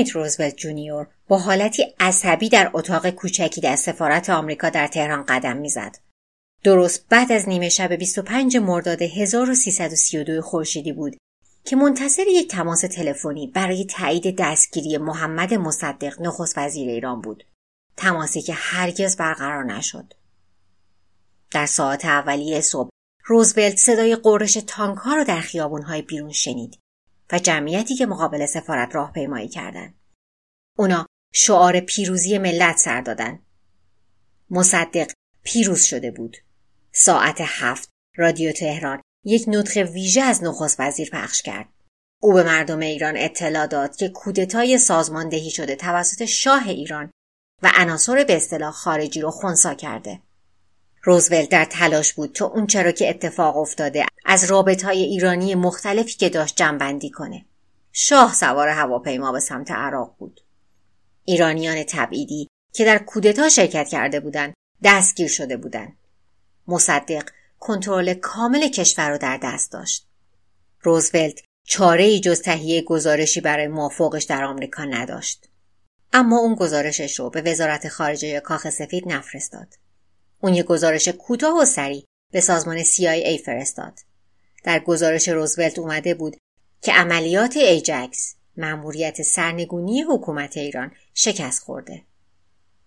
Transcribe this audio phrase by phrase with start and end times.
[0.00, 5.56] کرمیت روزولت جونیور با حالتی عصبی در اتاق کوچکی در سفارت آمریکا در تهران قدم
[5.56, 5.96] می‌زد.
[6.64, 11.16] درست بعد از نیمه شب 25 مرداد 1332 خورشیدی بود
[11.64, 17.44] که منتظر یک تماس تلفنی برای تایید دستگیری محمد مصدق نخست وزیر ایران بود.
[17.96, 20.14] تماسی که هرگز برقرار نشد.
[21.50, 22.88] در ساعت اولیه صبح
[23.24, 26.78] روزولت صدای قررش تانک ها را در خیابون های بیرون شنید
[27.32, 29.94] و جمعیتی که مقابل سفارت راهپیمایی کردند.
[30.78, 33.38] اونا شعار پیروزی ملت سر دادن.
[34.50, 35.10] مصدق
[35.42, 36.36] پیروز شده بود.
[36.92, 41.68] ساعت هفت رادیو تهران یک نطخ ویژه از نخست وزیر پخش کرد.
[42.22, 47.10] او به مردم ایران اطلاع داد که کودتای سازماندهی شده توسط شاه ایران
[47.62, 50.20] و عناصر به اصطلاح خارجی رو خونسا کرده.
[51.02, 56.14] روزولت در تلاش بود تا اون چرا که اتفاق افتاده از رابط های ایرانی مختلفی
[56.14, 57.44] که داشت جمعبندی کنه.
[57.92, 60.40] شاه سوار هواپیما به سمت عراق بود.
[61.24, 64.54] ایرانیان تبعیدی که در کودتا شرکت کرده بودند
[64.84, 65.96] دستگیر شده بودند.
[66.68, 70.06] مصدق کنترل کامل کشور را در دست داشت.
[70.82, 75.48] روزولت چاره ای جز تهیه گزارشی برای موافقش در آمریکا نداشت.
[76.12, 79.74] اما اون گزارشش رو به وزارت خارجه کاخ سفید نفرستاد.
[80.40, 83.98] اون یه گزارش کوتاه و سریع به سازمان CIA فرستاد.
[84.64, 86.36] در گزارش روزولت اومده بود
[86.82, 92.02] که عملیات ایجکس مأموریت سرنگونی حکومت ایران شکست خورده.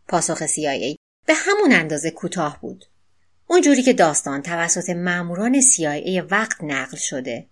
[0.08, 2.86] پاسخ CIA به همون اندازه کوتاه بود.
[3.48, 7.48] اونجوری که داستان توسط ماموران CIA وقت نقل شده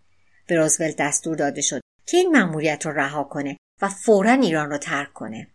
[0.47, 4.77] به روزولت دستور داده شد که این مأموریت رو رها کنه و فورا ایران رو
[4.77, 5.47] ترک کنه.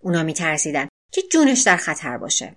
[0.00, 2.56] اونا میترسیدن که جونش در خطر باشه.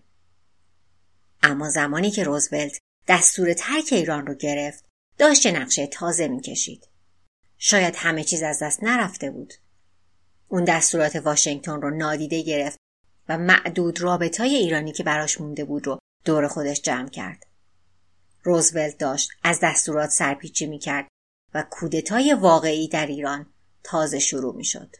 [1.43, 4.85] اما زمانی که روزولت دستور ترک ایران رو گرفت
[5.17, 6.87] داشت نقشه تازه می‌کشید.
[7.57, 9.53] شاید همه چیز از دست نرفته بود.
[10.47, 12.77] اون دستورات واشنگتن رو نادیده گرفت
[13.29, 17.45] و معدود رابطای ایرانی که براش مونده بود رو دور خودش جمع کرد.
[18.43, 21.07] روزولت داشت از دستورات سرپیچی می‌کرد
[21.53, 23.53] و کودتای واقعی در ایران
[23.83, 24.95] تازه شروع می‌شد.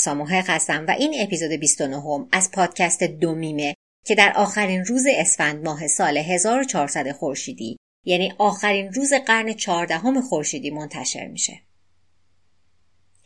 [0.00, 3.74] محسا محق هستم و این اپیزود 29 از پادکست دومیمه
[4.06, 7.76] که در آخرین روز اسفند ماه سال 1400 خورشیدی
[8.06, 11.60] یعنی آخرین روز قرن چهاردهم خورشیدی منتشر میشه.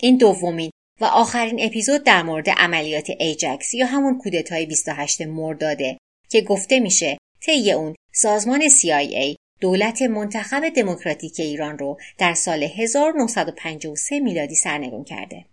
[0.00, 5.98] این دومین و آخرین اپیزود در مورد عملیات ایجکس یا همون کودتای 28 مرداده
[6.28, 14.20] که گفته میشه طی اون سازمان CIA دولت منتخب دموکراتیک ایران رو در سال 1953
[14.20, 15.44] میلادی سرنگون کرده.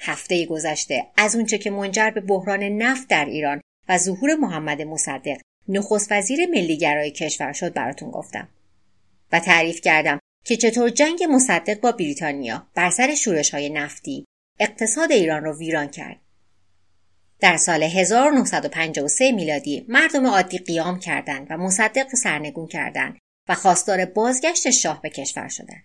[0.00, 5.40] هفته گذشته از اونچه که منجر به بحران نفت در ایران و ظهور محمد مصدق
[5.68, 8.48] نخست وزیر ملیگرای کشور شد براتون گفتم
[9.32, 14.24] و تعریف کردم که چطور جنگ مصدق با بریتانیا بر سر شورش های نفتی
[14.60, 16.20] اقتصاد ایران رو ویران کرد.
[17.40, 23.18] در سال 1953 میلادی مردم عادی قیام کردند و مصدق سرنگون کردند
[23.48, 25.84] و خواستار بازگشت شاه به کشور شدند.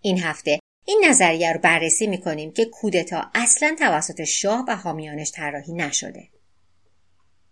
[0.00, 5.72] این هفته این نظریه رو بررسی می‌کنیم که کودتا اصلا توسط شاه و حامیانش طراحی
[5.72, 6.28] نشده.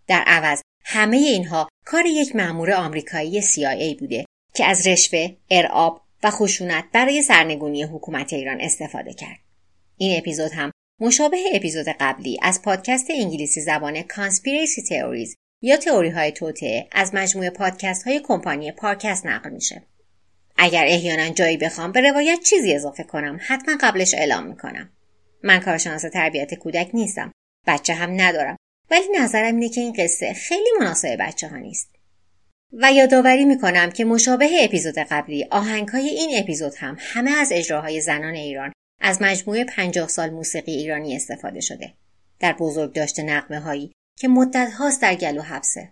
[0.07, 6.31] در عوض همه اینها کار یک مأمور آمریکایی CIA بوده که از رشوه، ارعاب و
[6.31, 9.39] خشونت برای سرنگونی حکومت ایران استفاده کرد.
[9.97, 10.71] این اپیزود هم
[11.01, 16.33] مشابه اپیزود قبلی از پادکست انگلیسی زبان Conspiracy Theories یا تئوری های
[16.91, 19.83] از مجموعه پادکست های کمپانی Parcast نقل میشه.
[20.57, 23.39] اگر احیانا جایی بخوام به روایت چیزی اضافه کنم.
[23.41, 24.89] حتما قبلش اعلام می‌کنم.
[25.43, 27.31] من کارشناس تربیت کودک نیستم.
[27.67, 28.55] بچه هم ندارم.
[28.91, 31.95] ولی نظرم اینه که این قصه خیلی مناسب بچه ها نیست.
[32.73, 38.01] و یادآوری می‌کنم که مشابه اپیزود قبلی آهنگ های این اپیزود هم همه از اجراهای
[38.01, 41.93] زنان ایران از مجموعه پنجاه سال موسیقی ایرانی استفاده شده.
[42.39, 45.91] در بزرگ داشته نقمه هایی که مدت هاست در گلو حبسه.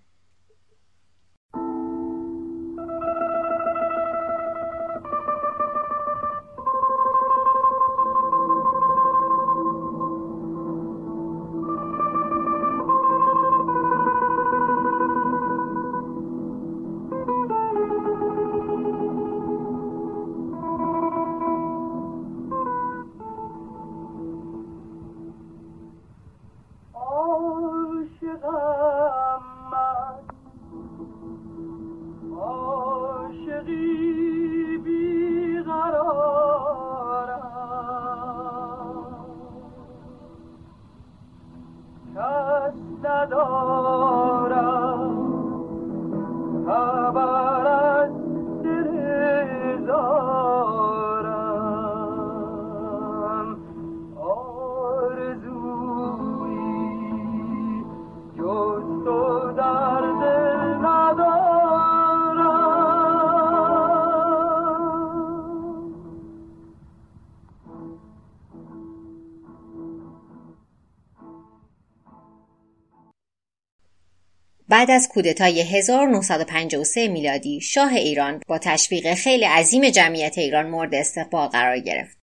[74.84, 81.48] بعد از کودتای 1953 میلادی شاه ایران با تشویق خیلی عظیم جمعیت ایران مورد استقبال
[81.48, 82.18] قرار گرفت.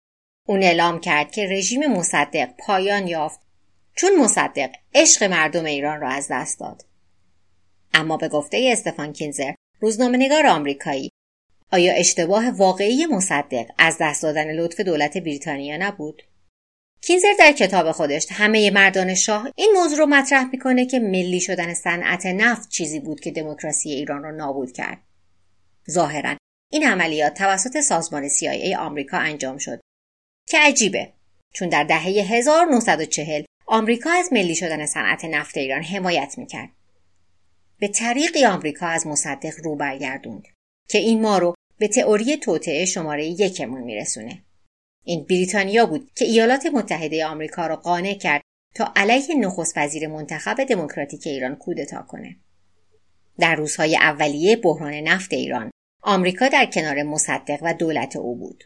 [0.49, 3.41] اون اعلام کرد که رژیم مصدق پایان یافت
[3.97, 6.85] چون مصدق عشق مردم ایران را از دست داد.
[7.95, 11.11] اما به گفته استفان کینزر روزنامهنگار آمریکایی
[11.73, 16.23] آیا اشتباه واقعی مصدق از دست دادن لطف دولت بریتانیا نبود؟
[17.03, 21.75] کینزر در کتاب خودش همه مردان شاه این موضوع رو مطرح می‌کنه که ملی شدن
[21.75, 25.03] صنعت نفت چیزی بود که دموکراسی ایران را نابود کرد.
[25.91, 26.37] ظاهرا
[26.73, 29.81] این عملیات توسط سازمان CIA آمریکا انجام شد
[30.49, 31.13] که عجیبه
[31.55, 36.69] چون در دهه 1940 آمریکا از ملی شدن صنعت نفت ایران حمایت می‌کرد.
[37.79, 40.49] به طریقی آمریکا از مصدق رو برگردوند
[40.89, 44.43] که این ما رو به تئوری توطعه شماره یکمون میرسونه.
[45.09, 48.43] این بریتانیا بود که ایالات متحده آمریکا را قانع کرد
[48.75, 52.37] تا علیه نخست وزیر منتخب دموکراتیک ایران کودتا کنه.
[53.39, 55.71] در روزهای اولیه بحران نفت ایران
[56.03, 58.65] آمریکا در کنار مصدق و دولت او بود.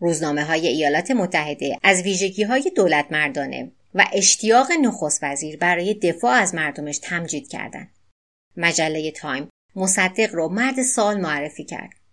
[0.00, 6.32] روزنامه های ایالات متحده از ویژگی های دولت مردانه و اشتیاق نخست وزیر برای دفاع
[6.32, 7.90] از مردمش تمجید کردند.
[8.56, 12.05] مجله تایم مصدق را مرد سال معرفی کرد.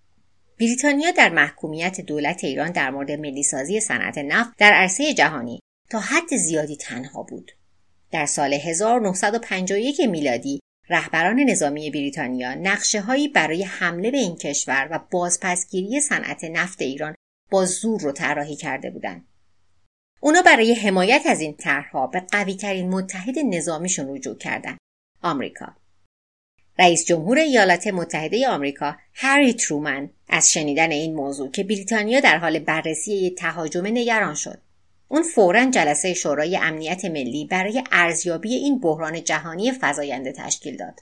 [0.59, 6.35] بریتانیا در محکومیت دولت ایران در مورد ملیسازی صنعت نفت در عرصه جهانی تا حد
[6.35, 7.51] زیادی تنها بود.
[8.11, 14.99] در سال 1951 میلادی رهبران نظامی بریتانیا نقشه هایی برای حمله به این کشور و
[15.11, 17.15] بازپسگیری صنعت نفت ایران
[17.51, 19.27] با زور رو طراحی کرده بودند.
[20.21, 24.77] اونا برای حمایت از این طرحها به قویترین متحد نظامیشون رجوع کردند.
[25.21, 25.75] آمریکا.
[26.79, 32.59] رئیس جمهور ایالات متحده آمریکا هری ترومن از شنیدن این موضوع که بریتانیا در حال
[32.59, 34.61] بررسی یک تهاجم نگران شد.
[35.07, 40.99] اون فورا جلسه شورای امنیت ملی برای ارزیابی این بحران جهانی فزاینده تشکیل داد.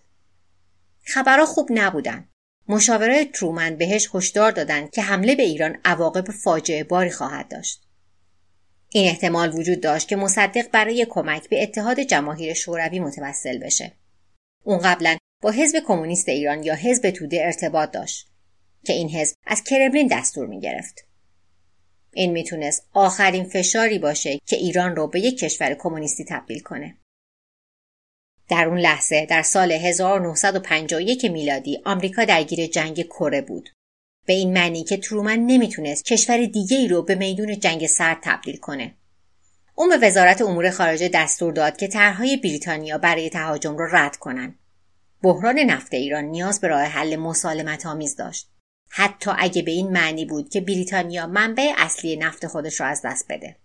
[1.04, 2.28] خبرها خوب نبودن.
[2.68, 7.82] مشاوره ترومن بهش هشدار دادند که حمله به ایران عواقب فاجعه باری خواهد داشت.
[8.90, 13.92] این احتمال وجود داشت که مصدق برای کمک به اتحاد جماهیر شوروی متوسل بشه.
[14.64, 18.28] اون قبلا با حزب کمونیست ایران یا حزب توده ارتباط داشت
[18.86, 21.06] که این حزب از کرملین دستور می گرفت.
[22.14, 26.98] این می‌تونست آخرین فشاری باشه که ایران رو به یک کشور کمونیستی تبدیل کنه.
[28.50, 33.70] در اون لحظه در سال 1951 میلادی آمریکا درگیر جنگ کره بود.
[34.26, 38.58] به این معنی که ترومن نمی‌تونست کشور دیگه ای رو به میدون جنگ سرد تبدیل
[38.58, 38.96] کنه.
[39.76, 44.56] اون به وزارت امور خارجه دستور داد که طرحهای بریتانیا برای تهاجم رو رد کنن.
[45.24, 48.50] بحران نفت ایران نیاز به راه حل مسالمت آمیز داشت.
[48.90, 53.26] حتی اگه به این معنی بود که بریتانیا منبع اصلی نفت خودش را از دست
[53.30, 53.56] بده.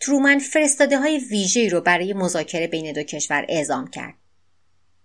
[0.00, 4.14] ترومن فرستاده های ویژه‌ای رو برای مذاکره بین دو کشور اعزام کرد.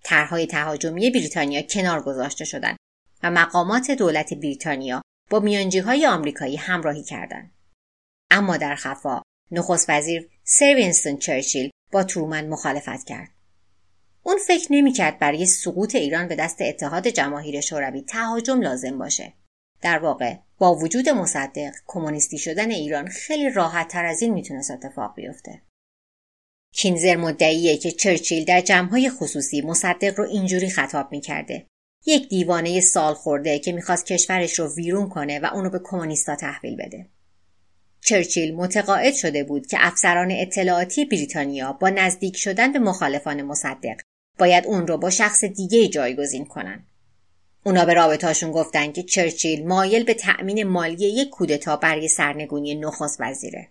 [0.03, 2.77] طرحهای تهاجمی بریتانیا کنار گذاشته شدند
[3.23, 7.51] و مقامات دولت بریتانیا با میانجی های آمریکایی همراهی کردند.
[8.31, 9.21] اما در خفا
[9.51, 13.34] نخست وزیر سر وینستون چرچیل با ترومن مخالفت کرد.
[14.27, 19.33] اون فکر نمی‌کرد برای سقوط ایران به دست اتحاد جماهیر شوروی تهاجم لازم باشه.
[19.81, 25.15] در واقع با وجود مصدق کمونیستی شدن ایران خیلی راحت تر از این می‌تونست اتفاق
[25.15, 25.61] بیفته.
[26.73, 31.65] کینزر مدعیه که چرچیل در جمعهای خصوصی مصدق رو اینجوری خطاب می‌کرده.
[32.05, 36.75] یک دیوانه سال خورده که می‌خواست کشورش رو ویرون کنه و اونو به کمونیستا تحویل
[36.75, 37.09] بده.
[38.01, 43.97] چرچیل متقاعد شده بود که افسران اطلاعاتی بریتانیا با نزدیک شدن به مخالفان مصدق
[44.37, 46.83] باید اون رو با شخص دیگه جایگزین کنن.
[47.63, 53.17] اونا به رابطهاشون گفتن که چرچیل مایل به تأمین مالی یک کودتا برای سرنگونی نخست
[53.19, 53.67] وزیره.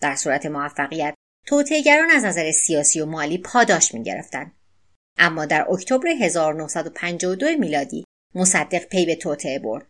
[0.00, 1.14] در صورت موفقیت
[1.46, 4.52] توطئهگران از نظر سیاسی و مالی پاداش می گرفتن.
[5.18, 9.86] اما در اکتبر 1952 میلادی مصدق پی به توطعه برد.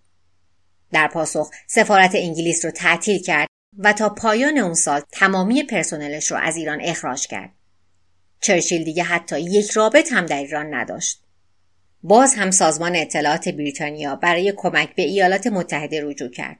[0.92, 3.48] در پاسخ سفارت انگلیس رو تعطیل کرد
[3.78, 7.55] و تا پایان اون سال تمامی پرسنلش رو از ایران اخراج کرد.
[8.40, 11.22] چرچیل دیگه حتی یک رابط هم در ایران نداشت.
[12.02, 16.58] باز هم سازمان اطلاعات بریتانیا برای کمک به ایالات متحده رجوع کرد.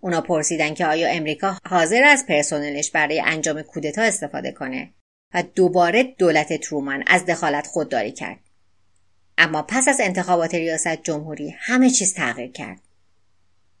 [0.00, 4.90] اونا پرسیدن که آیا امریکا حاضر از پرسنلش برای انجام کودتا استفاده کنه
[5.34, 8.38] و دوباره دولت ترومن از دخالت خودداری کرد.
[9.38, 12.80] اما پس از انتخابات ریاست جمهوری همه چیز تغییر کرد.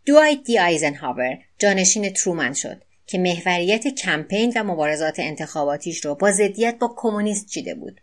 [0.06, 6.78] دوایت دی آیزنهاور جانشین ترومن شد که محوریت کمپین و مبارزات انتخاباتیش رو با ضدیت
[6.78, 8.00] با کمونیست چیده بود.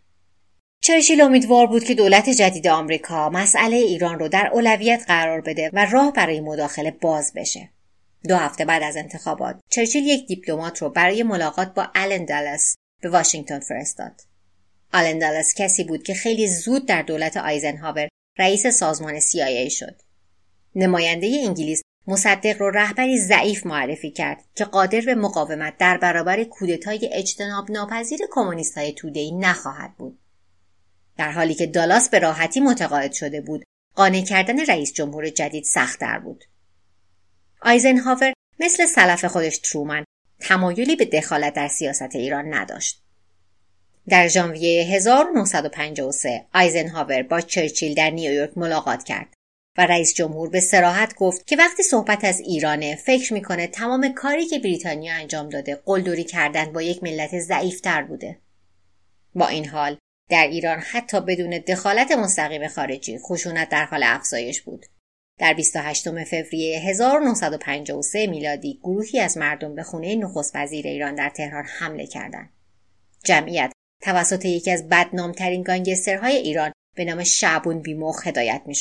[0.82, 5.86] چرچیل امیدوار بود که دولت جدید آمریکا مسئله ایران رو در اولویت قرار بده و
[5.86, 7.70] راه برای مداخله باز بشه.
[8.28, 13.10] دو هفته بعد از انتخابات چرچیل یک دیپلمات رو برای ملاقات با آلن دالس به
[13.10, 14.22] واشنگتن فرستاد.
[14.94, 18.08] آلن دالس کسی بود که خیلی زود در دولت آیزنهاور
[18.40, 20.02] رئیس سازمان CIA شد.
[20.76, 27.10] نماینده انگلیس مصدق رو رهبری ضعیف معرفی کرد که قادر به مقاومت در برابر کودتای
[27.14, 30.20] اجتناب ناپذیر کمونیست های تودهی نخواهد بود.
[31.18, 33.64] در حالی که دالس به راحتی متقاعد شده بود
[33.96, 36.44] قانع کردن رئیس جمهور جدید سختتر بود.
[37.62, 40.04] آیزنهاور مثل سلف خودش ترومن
[40.40, 43.04] تمایلی به دخالت در سیاست ایران نداشت.
[44.08, 49.34] در ژانویه 1953 آیزنهاور با چرچیل در نیویورک ملاقات کرد
[49.78, 54.46] و رئیس جمهور به صراحت گفت که وقتی صحبت از ایرانه فکر می‌کنه تمام کاری
[54.46, 58.40] که بریتانیا انجام داده قلدری کردن با یک ملت ضعیفتر بوده.
[59.36, 59.98] با این حال
[60.30, 64.86] در ایران حتی بدون دخالت مستقیم خارجی خشونت در حال افزایش بود.
[65.40, 71.66] در 28 فوریه 1953 میلادی گروهی از مردم به خونه نخست وزیر ایران در تهران
[71.66, 72.50] حمله کردند.
[73.24, 78.76] جمعیت توسط یکی از بدنامترین گانگسترهای ایران به نام شعبون بیمخ هدایت می.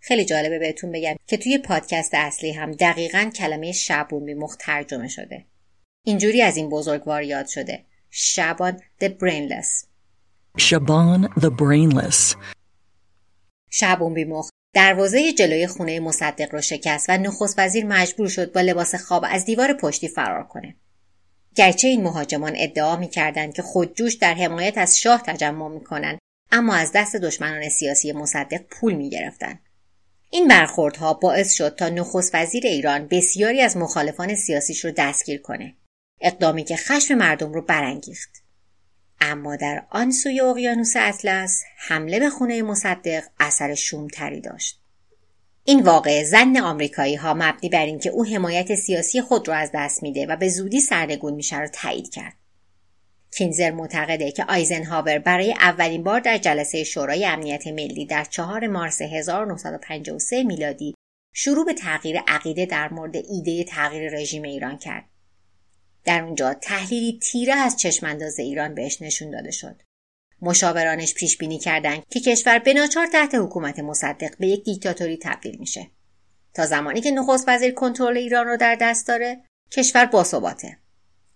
[0.00, 5.46] خیلی جالبه بهتون بگم که توی پادکست اصلی هم دقیقا کلمه شعبون بیمخ ترجمه شده.
[6.04, 7.84] اینجوری از این بزرگوار یاد شده.
[8.10, 9.86] شعبان the brainless.
[10.56, 12.36] شبان the brainless.
[13.70, 18.94] شعبون بیمخ دروازه جلوی خونه مصدق رو شکست و نخست وزیر مجبور شد با لباس
[18.94, 20.76] خواب از دیوار پشتی فرار کنه.
[21.54, 26.18] گرچه این مهاجمان ادعا می‌کردند که خودجوش در حمایت از شاه تجمع می‌کنند
[26.52, 29.60] اما از دست دشمنان سیاسی مصدق پول می‌گرفتند
[30.30, 35.74] این برخوردها باعث شد تا نخست وزیر ایران بسیاری از مخالفان سیاسیش رو دستگیر کنه.
[36.20, 38.30] اقدامی که خشم مردم رو برانگیخت.
[39.20, 44.80] اما در آن سوی اقیانوس اطلس حمله به خونه مصدق اثر شومتری داشت.
[45.64, 50.02] این واقع زن آمریکایی ها مبنی بر اینکه او حمایت سیاسی خود را از دست
[50.02, 52.39] میده و به زودی سرنگون میشه را تایید کرد.
[53.32, 59.02] کینزر معتقده که آیزنهاور برای اولین بار در جلسه شورای امنیت ملی در 4 مارس
[59.02, 60.94] 1953 میلادی
[61.32, 65.04] شروع به تغییر عقیده در مورد ایده تغییر رژیم ایران کرد.
[66.04, 69.82] در اونجا تحلیلی تیره از چشمانداز ایران بهش نشون داده شد.
[70.42, 75.90] مشاورانش پیش بینی کردند که کشور بناچار تحت حکومت مصدق به یک دیکتاتوری تبدیل میشه.
[76.54, 80.78] تا زمانی که نخست وزیر کنترل ایران رو در دست داره، کشور باثباته.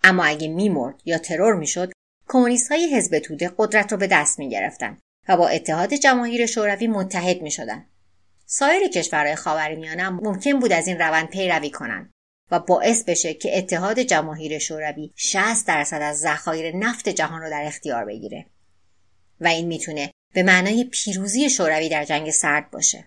[0.07, 1.93] اما اگه میمرد یا ترور می‌شد،
[2.29, 7.43] کمونیست های حزب توده قدرت رو به دست می‌گرفتن و با اتحاد جماهیر شوروی متحد
[7.43, 7.87] می‌شدن.
[8.47, 12.11] سایر کشورهای خاورمیانه ممکن بود از این روند پیروی کنند
[12.51, 17.63] و باعث بشه که اتحاد جماهیر شوروی 60 درصد از ذخایر نفت جهان رو در
[17.67, 18.47] اختیار بگیره.
[19.41, 23.05] و این می‌تونه به معنای پیروزی شوروی در جنگ سرد باشه.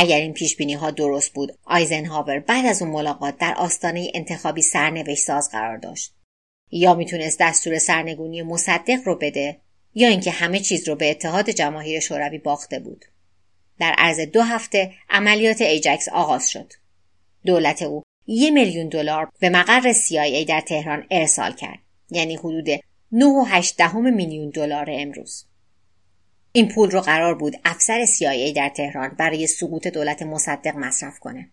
[0.00, 4.62] اگر این پیش بینی ها درست بود، آیزنهاور بعد از اون ملاقات در آستانه انتخابی
[4.62, 6.14] سرنوشت ساز قرار داشت.
[6.70, 9.60] یا می‌تونست دستور سرنگونی مصدق رو بده
[9.94, 13.04] یا اینکه همه چیز رو به اتحاد جماهیر شوروی باخته بود.
[13.78, 16.72] در عرض دو هفته عملیات ایجکس آغاز شد.
[17.44, 21.78] دولت او یک میلیون دلار به مقر CIA در تهران ارسال کرد.
[22.10, 22.68] یعنی حدود
[23.12, 25.49] 9.8 میلیون دلار امروز.
[26.52, 31.50] این پول رو قرار بود افسر CIA در تهران برای سقوط دولت مصدق مصرف کنه.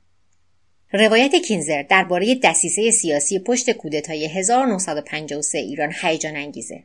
[0.94, 6.84] روایت کینزر درباره دسیسه سیاسی پشت کودتای 1953 ایران هیجان انگیزه.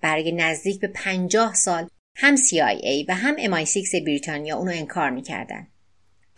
[0.00, 5.66] برای نزدیک به 50 سال هم CIA و هم MI6 بریتانیا اونو انکار می‌کردن.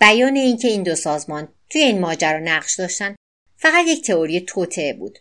[0.01, 3.17] بیان اینکه این دو سازمان توی این ماجرا نقش داشتن
[3.57, 5.19] فقط یک تئوری توطعه بود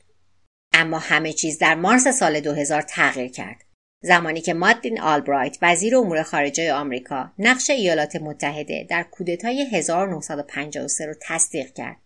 [0.74, 3.64] اما همه چیز در مارس سال 2000 تغییر کرد
[4.06, 11.14] زمانی که مادلین آلبرایت وزیر امور خارجه آمریکا نقش ایالات متحده در کودتای 1953 را
[11.22, 11.98] تصدیق کرد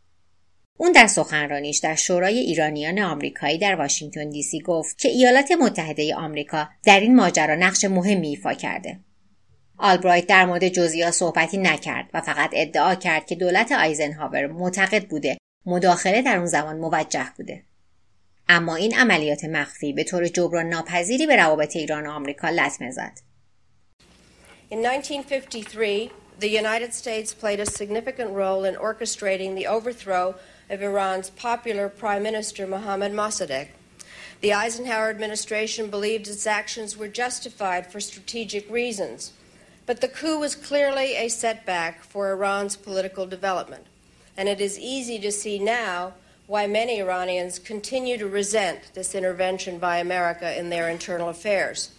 [0.77, 6.15] اون در سخنرانیش در شورای ایرانیان آمریکایی در واشنگتن دی سی گفت که ایالات متحده
[6.15, 8.99] آمریکا در این ماجرا نقش مهمی ایفا کرده.
[9.77, 15.37] آلبرایت در مورد جزئیات صحبتی نکرد و فقط ادعا کرد که دولت آیزنهاور معتقد بوده
[15.65, 17.63] مداخله در اون زمان موجه بوده.
[18.48, 23.18] اما این عملیات مخفی به طور جبران ناپذیری به روابط ایران و آمریکا لطمه زد.
[24.70, 26.10] In 1953,
[26.40, 30.34] the United States played a significant role in orchestrating the overthrow
[30.70, 33.68] of Iran's popular Prime Minister Mohammad Mossadegh.
[34.40, 39.32] The Eisenhower administration believed its actions were justified for strategic reasons,
[39.86, 43.86] but the coup was clearly a setback for Iran's political development,
[44.36, 46.14] and it is easy to see now
[46.47, 51.89] why many Iranians continue to resent this intervention by America in their internal affairs.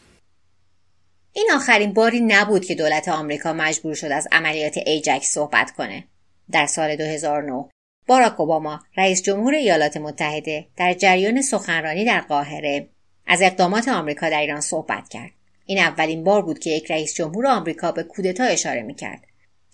[1.33, 6.05] این آخرین باری نبود که دولت آمریکا مجبور شد از عملیات ایجک صحبت کنه.
[6.51, 7.65] در سال 2009
[8.07, 12.89] باراک اوباما رئیس جمهور ایالات متحده در جریان سخنرانی در قاهره
[13.27, 15.31] از اقدامات آمریکا در ایران صحبت کرد
[15.67, 19.25] این اولین بار بود که یک رئیس جمهور آمریکا به کودتا اشاره می‌کرد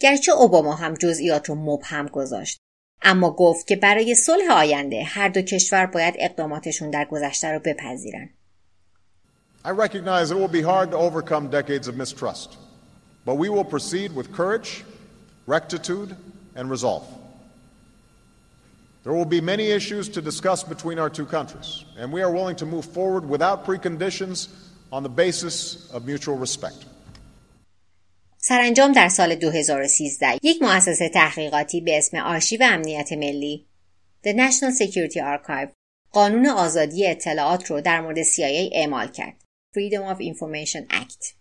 [0.01, 2.59] گرچه اوباما هم جزئیات رو مبهم گذاشت
[3.03, 8.29] اما گفت که برای صلح آینده هر دو کشور باید اقداماتشون در گذشته رو بپذیرن
[9.65, 12.59] I recognize it will be hard to overcome decades of mistrust,
[13.25, 14.85] but we will proceed with courage,
[15.47, 16.15] rectitude,
[16.55, 17.07] and resolve.
[19.05, 22.57] There will be many issues to discuss between our two countries, and we are willing
[22.57, 24.49] to move forward without preconditions
[24.93, 26.85] on the basis of mutual respect.
[28.47, 33.67] سرانجام در سال 2013 یک مؤسسه تحقیقاتی به اسم آرشیو امنیت ملی
[34.27, 35.69] The National Security Archive
[36.13, 39.35] قانون آزادی اطلاعات رو در مورد CIA اعمال کرد
[39.77, 41.35] Freedom of Information Act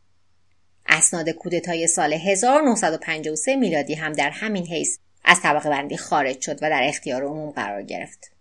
[0.87, 6.69] اسناد کودتای سال 1953 میلادی هم در همین حیث از طبقه بندی خارج شد و
[6.69, 8.31] در اختیار عموم قرار گرفت.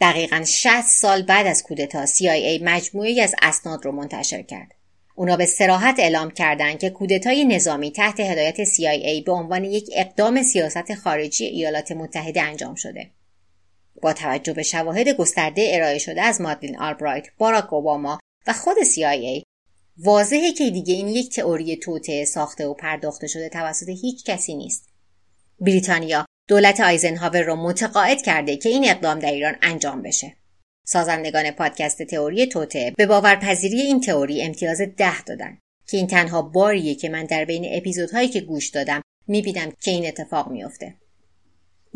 [0.00, 4.79] دقیقا 60 سال بعد از کودتا CIA مجموعی از اسناد رو منتشر کرد.
[5.20, 10.42] اونا به سراحت اعلام کردند که کودتای نظامی تحت هدایت CIA به عنوان یک اقدام
[10.42, 13.10] سیاست خارجی ایالات متحده انجام شده.
[14.02, 19.42] با توجه به شواهد گسترده ارائه شده از مادلین آلبرایت، باراک اوباما و خود CIA
[19.98, 24.88] واضحه که دیگه این یک تئوری توطعه ساخته و پرداخته شده توسط هیچ کسی نیست.
[25.60, 30.36] بریتانیا دولت آیزنهاور را متقاعد کرده که این اقدام در ایران انجام بشه.
[30.86, 36.94] سازندگان پادکست تئوری توته به باورپذیری این تئوری امتیاز ده دادن که این تنها باریه
[36.94, 40.94] که من در بین اپیزودهایی که گوش دادم می‌بینم که این اتفاق میافته.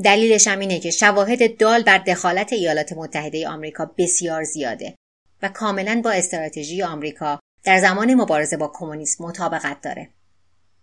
[0.05, 4.95] دلیلش هم اینه که شواهد دال بر دخالت ایالات متحده آمریکا بسیار زیاده
[5.43, 10.09] و کاملا با استراتژی آمریکا در زمان مبارزه با کمونیسم مطابقت داره.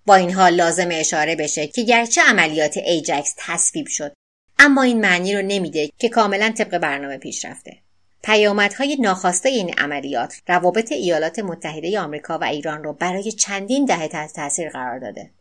[0.05, 4.13] با این حال لازم اشاره بشه که گرچه عملیات ایجکس تصویب شد
[4.59, 7.77] اما این معنی رو نمیده که کاملا طبق برنامه پیش رفته
[8.23, 14.33] پیامدهای ناخواسته این عملیات روابط ایالات متحده آمریکا و ایران رو برای چندین دهه تحت
[14.33, 15.31] تاثیر قرار داده.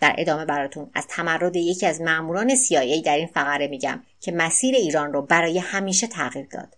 [0.00, 4.74] در ادامه براتون از تمرد یکی از ماموران CIA در این فقره میگم که مسیر
[4.74, 6.76] ایران رو برای همیشه تغییر داد.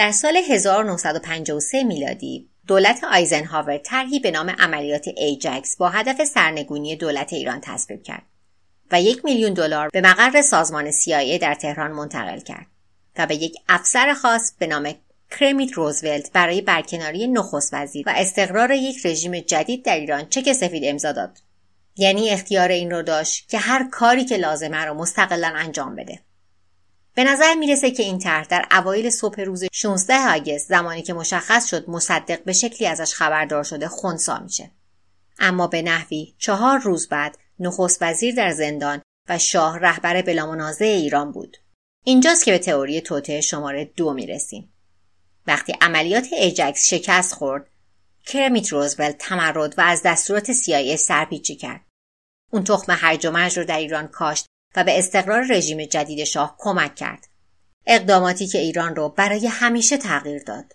[0.00, 7.32] در سال 1953 میلادی دولت آیزنهاور طرحی به نام عملیات ایجکس با هدف سرنگونی دولت
[7.32, 8.22] ایران تصویب کرد
[8.92, 12.66] و یک میلیون دلار به مقر سازمان CIA در تهران منتقل کرد
[13.18, 14.94] و به یک افسر خاص به نام
[15.30, 20.82] کرمیت روزولت برای برکناری نخست وزیر و استقرار یک رژیم جدید در ایران چک سفید
[20.86, 21.38] امضا داد.
[21.96, 26.18] یعنی اختیار این رو داشت که هر کاری که لازمه رو مستقلا انجام بده.
[27.14, 31.70] به نظر می‌رسه که این طرح در اوایل صبح روز 16 آگست زمانی که مشخص
[31.70, 34.70] شد مصدق به شکلی ازش خبردار شده خونسا میشه.
[35.38, 41.32] اما به نحوی چهار روز بعد نخست وزیر در زندان و شاه رهبر بلامنازع ایران
[41.32, 41.56] بود.
[42.04, 44.72] اینجاست که به تئوری توطعه شماره دو می‌رسیم.
[45.46, 47.70] وقتی عملیات ایجکس شکست خورد،
[48.26, 51.80] کرمیت روزولت تمرد و از دستورات CIA سرپیچی کرد.
[52.50, 54.46] اون تخم هرج و مرج رو در ایران کاشت
[54.76, 57.26] و به استقرار رژیم جدید شاه کمک کرد.
[57.86, 60.72] اقداماتی که ایران رو برای همیشه تغییر داد.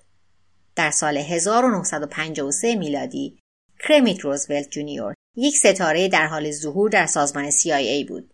[0.75, 3.39] در سال 1953 میلادی
[3.79, 8.33] کرمیت روزولت جونیور یک ستاره در حال ظهور در سازمان CIA بود.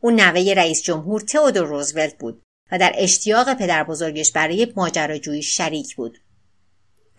[0.00, 5.96] او نوه رئیس جمهور تئودور روزولت بود و در اشتیاق پدر بزرگش برای ماجراجویی شریک
[5.96, 6.18] بود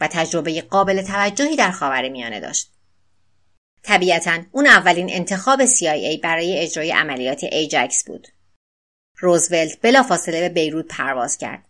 [0.02, 2.72] و تجربه قابل توجهی در خاور میانه داشت.
[3.84, 8.28] طبیعتا اون اولین انتخاب CIA برای اجرای عملیات ایجکس بود.
[9.18, 11.66] روزولت بلافاصله به بیروت پرواز کرد.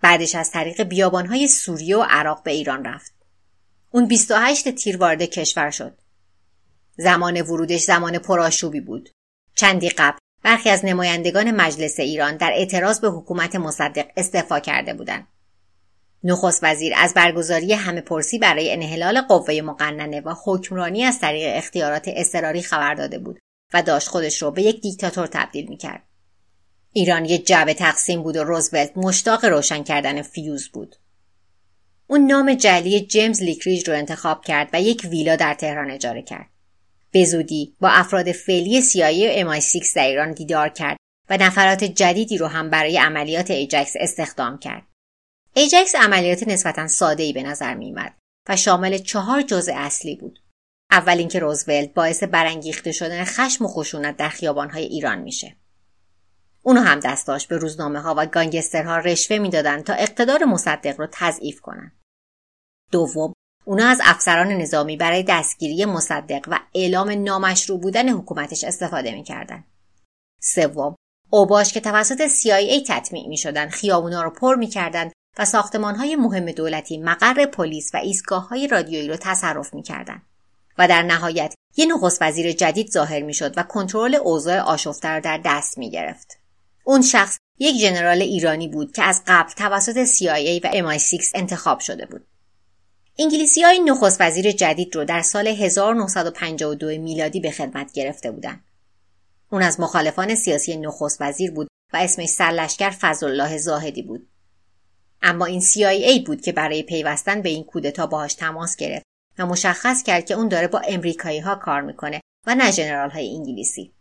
[0.00, 3.12] بعدش از طریق بیابانهای سوریه و عراق به ایران رفت.
[3.90, 5.98] اون 28 تیر وارد کشور شد.
[6.96, 9.10] زمان ورودش زمان پرآشوبی بود.
[9.54, 15.26] چندی قبل برخی از نمایندگان مجلس ایران در اعتراض به حکومت مصدق استعفا کرده بودند.
[16.24, 22.04] نخست وزیر از برگزاری همه پرسی برای انحلال قوه مقننه و حکمرانی از طریق اختیارات
[22.06, 23.38] اضطراری خبر داده بود
[23.74, 26.02] و داشت خودش رو به یک دیکتاتور تبدیل می‌کرد.
[26.92, 30.96] ایران یک جعبه تقسیم بود و روزولت مشتاق روشن کردن فیوز بود.
[32.06, 36.46] اون نام جعلی جیمز لاکریج رو انتخاب کرد و یک ویلا در تهران اجاره کرد.
[37.10, 40.96] به زودی با افراد فعلی CIA و MI6 در ایران دیدار کرد
[41.30, 44.82] و نفرات جدیدی رو هم برای عملیات ایجکس استخدام کرد.
[45.56, 48.14] ایجکس عملیات نسبتا ساده‌ای به نظر می‌آمد
[48.48, 50.40] و شامل چهار جزء اصلی بود.
[50.90, 55.56] اول اینکه روزولت باعث برانگیخته شدن خشم و خشونت در خیابانهای ایران میشه.
[56.62, 61.08] اونو هم دست داشت به روزنامه ها و گانگسترها رشوه می‌دادند تا اقتدار مصدق رو
[61.12, 62.00] تضعیف کنند.
[62.92, 63.32] دوم
[63.64, 69.64] اونا از افسران نظامی برای دستگیری مصدق و اعلام نامشروع بودن حکومتش استفاده می‌کردند.
[70.40, 70.94] سوم
[71.30, 76.52] اوباش که توسط CIA تطمیع می شدن خیابونا رو پر می‌کردند و ساختمان های مهم
[76.52, 80.22] دولتی مقر پلیس و ایستگاه های رادیویی رو تصرف می‌کردند.
[80.78, 85.40] و در نهایت یه نخست وزیر جدید ظاهر می‌شد و کنترل اوضاع آشفته را در
[85.44, 86.38] دست می گرفت.
[86.84, 92.06] اون شخص یک ژنرال ایرانی بود که از قبل توسط CIA و MI6 انتخاب شده
[92.06, 92.26] بود.
[93.18, 98.64] انگلیسی های نخست وزیر جدید رو در سال 1952 میلادی به خدمت گرفته بودند.
[99.50, 104.28] اون از مخالفان سیاسی نخست وزیر بود و اسمش سرلشکر فضلالله زاهدی بود.
[105.26, 109.04] اما این CIA بود که برای پیوستن به این کودتا باهاش تماس گرفت
[109.38, 113.36] و مشخص کرد که اون داره با امریکایی ها کار می‌کنه و نه جنرال های
[113.36, 113.92] انگلیسی.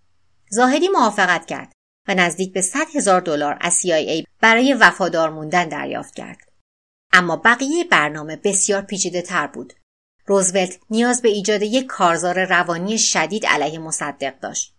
[0.49, 1.71] زاهدی موافقت کرد
[2.07, 6.37] و نزدیک به 100 هزار دلار از CIA برای وفادار موندن دریافت کرد.
[7.13, 9.73] اما بقیه برنامه بسیار پیچیده تر بود.
[10.25, 14.75] روزولت نیاز به ایجاد یک کارزار روانی شدید علیه مصدق داشت.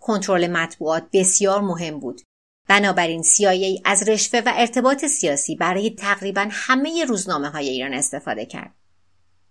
[0.00, 2.20] کنترل مطبوعات بسیار مهم بود.
[2.68, 8.74] بنابراین CIA از رشوه و ارتباط سیاسی برای تقریبا همه روزنامه های ایران استفاده کرد.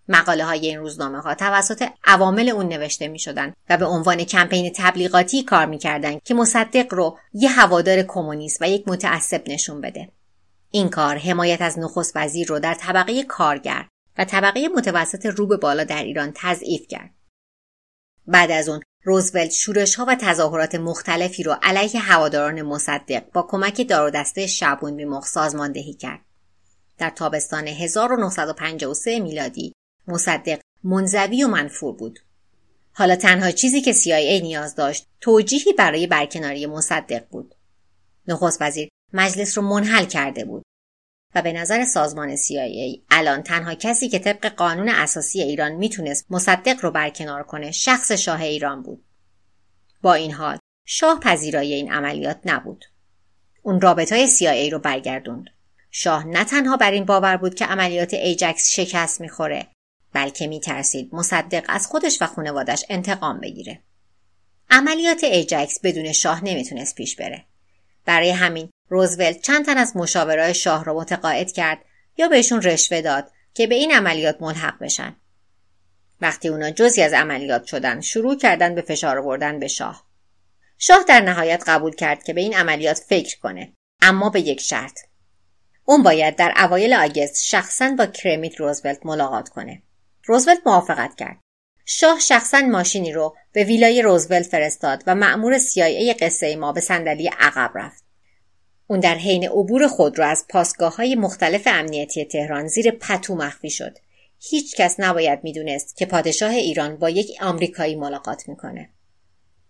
[0.08, 4.72] مقاله های این روزنامه ها توسط عوامل اون نوشته می شدن و به عنوان کمپین
[4.76, 10.10] تبلیغاتی کار می کردن که مصدق رو یه هوادار کمونیست و یک متعصب نشون بده.
[10.72, 15.58] این کار حمایت از نخست وزیر رو در طبقه کارگر و طبقه متوسط رو به
[15.58, 17.10] بالا در ایران تضعیف کرد.
[18.28, 23.88] بعد از اون روزولت شورش ها و تظاهرات مختلفی رو علیه هواداران مصدق با کمک
[23.88, 26.20] دار و دسته شعبون بیمخ سازماندهی کرد.
[26.98, 29.74] در تابستان 1953 میلادی
[30.08, 32.20] مصدق منزوی و منفور بود.
[32.94, 37.56] حالا تنها چیزی که CIA نیاز داشت توجیهی برای برکناری مصدق بود.
[38.28, 40.64] نخست وزیر مجلس رو منحل کرده بود
[41.36, 46.80] و به نظر سازمان CIA الان تنها کسی که طبق قانون اساسی ایران می‌تونست مصدق
[46.82, 49.06] رو برکنار کنه شخص شاه ایران بود.
[50.02, 52.86] با این حال شاه پذیرای این عملیات نبود.
[53.62, 55.50] اون رابطای CIA رو برگردوند.
[55.92, 59.68] شاه نه تنها بر این باور بود که عملیات ایجکس شکست می‌خوره
[60.14, 63.82] بلکه میترسید مصدق از خودش و خانوادش انتقام بگیره.
[64.70, 67.46] عملیات ایجکس بدون شاه نمی‌تونست پیش بره.
[68.06, 71.86] برای همین روزولت چند تن از مشاورای شاه را متقاعد کرد
[72.18, 75.16] یا بهشون رشوه داد که به این عملیات ملحق بشن.
[76.22, 80.06] وقتی اونا جزی از عملیات شدن شروع کردن به فشار آوردن به شاه.
[80.78, 85.00] شاه در نهایت قبول کرد که به این عملیات فکر کنه اما به یک شرط.
[85.86, 89.82] اون باید در اوایل آگست شخصا با کرمیت روزولت ملاقات کنه.
[90.26, 91.40] روزولت موافقت کرد.
[91.86, 97.28] شاه شخصا ماشینی رو به ویلای روزولت فرستاد و مأمور CIA قصه ما به صندلی
[97.28, 98.05] عقب رفت.
[98.88, 103.70] اون در حین عبور خود را از پاسگاه های مختلف امنیتی تهران زیر پتو مخفی
[103.70, 103.98] شد.
[104.40, 108.90] هیچ کس نباید می‌دونست که پادشاه ایران با یک آمریکایی ملاقات می‌کنه.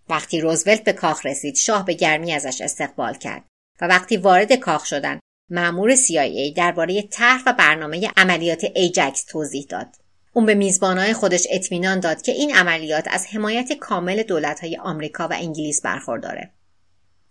[0.10, 3.44] وقتی روزولت به کاخ رسید شاه به گرمی ازش استقبال کرد
[3.82, 9.88] و وقتی وارد کاخ شدن مأمور CIA درباره طرح و برنامه عملیات ایجکس توضیح داد.
[10.34, 15.34] اون به میزبانهای خودش اطمینان داد که این عملیات از حمایت کامل دولتهای آمریکا و
[15.34, 16.55] انگلیس برخورداره.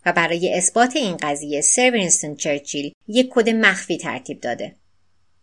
[0.07, 4.77] و برای اثبات این قضیه سر وینستون چرچیل یک کد مخفی ترتیب داده.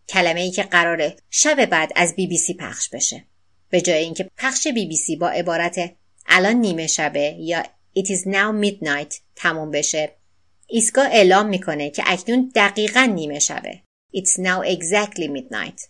[0.10, 3.24] کلمه ای که قراره شب بعد از بی بی سی پخش بشه.
[3.70, 5.92] به جای اینکه پخش بی بی سی با عبارت
[6.28, 7.64] الان نیمه شبه یا
[8.00, 10.12] It is now midnight تموم بشه
[10.68, 13.80] ایستگاه اعلام می‌کنه که اکنون دقیقا نیمه شبه.
[14.16, 15.88] It's now exactly midnight.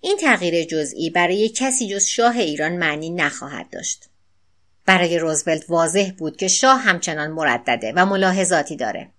[0.00, 4.04] این تغییر جزئی برای کسی جز شاه ایران معنی نخواهد داشت.
[4.86, 9.10] برای روزولت واضح بود که شاه همچنان مردده و ملاحظاتی داره.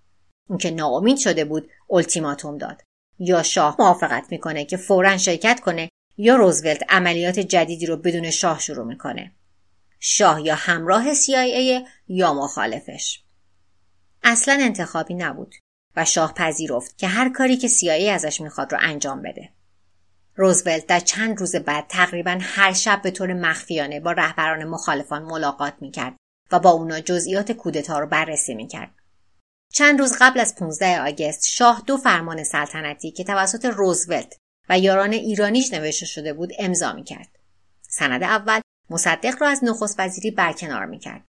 [0.49, 2.81] اون که ناامید شده بود التیماتوم داد.
[3.19, 8.59] یا شاه موافقت می‌کنه که فورا شرکت کنه یا روزولت عملیات جدیدی رو بدون شاه
[8.59, 9.31] شروع می‌کنه.
[9.99, 13.23] شاه یا همراه CIA یا مخالفش.
[14.23, 15.55] اصلا انتخابی نبود
[15.95, 19.49] و شاه پذیرفت که هر کاری که CIA ازش می‌خواد رو انجام بده.
[20.39, 25.73] روزولت در چند روز بعد تقریبا هر شب به طور مخفیانه با رهبران مخالفان ملاقات
[25.81, 26.15] می‌کرد
[26.51, 28.91] و با اونا جزئیات کودتا رو بررسی می‌کرد.
[29.73, 34.37] چند روز قبل از 15 آگست شاه دو فرمان سلطنتی که توسط روزولت
[34.69, 37.29] و یاران ایرانیش نوشته شده بود امضا می‌کرد.
[37.81, 41.23] سند اول مصدق را از نخست وزیری برکنار می‌کرد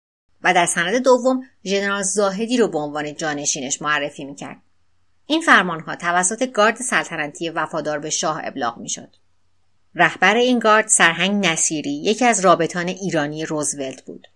[0.44, 4.62] و در سند دوم ژنرال زاهدی رو به عنوان جانشینش معرفی می‌کرد.
[5.28, 9.16] این فرمانها توسط گارد سلطنتی وفادار به شاه ابلاغ می‌شد.
[9.96, 14.28] رهبر این گارد سرهنگ نصیری یکی از رابطان ایرانی روزولت بود.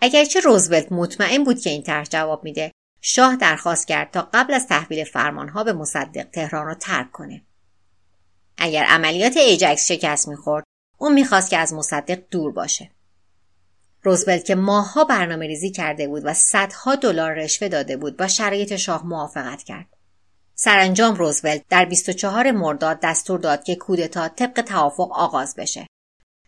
[0.00, 4.66] اگرچه روزولت مطمئن بود که این طرح جواب میده شاه درخواست کرد تا قبل از
[4.66, 7.42] تحویل فرمانها به مصدق تهران را ترک کنه.
[8.58, 10.64] اگر عملیات ایجکس شکست می‌خورد
[10.98, 12.90] اون می‌خواست که از مصدق دور باشه.
[14.04, 18.76] روزولت که ماهها برنامه ریزی کرده بود و صدها دلار رشوه داده بود با شرایط
[18.76, 19.86] شاه موافقت کرد.
[20.54, 25.86] سرانجام روزولت در 24 مرداد دستور داد که کودتا طبق توافق آغاز بشه.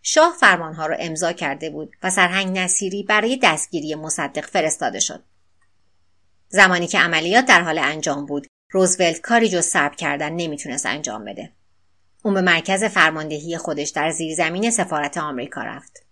[0.02, 5.24] شاه فرمانها را امضا کرده بود و سرهنگ نصیری برای دستگیری مصدق فرستاده شد.
[6.48, 11.52] زمانی که عملیات در حال انجام بود، روزولت کاری جز سرب کردن نمی‌تونست انجام بده.
[12.24, 16.05] اون به مرکز فرماندهی خودش در زیرزمین سفارت آمریکا رفت.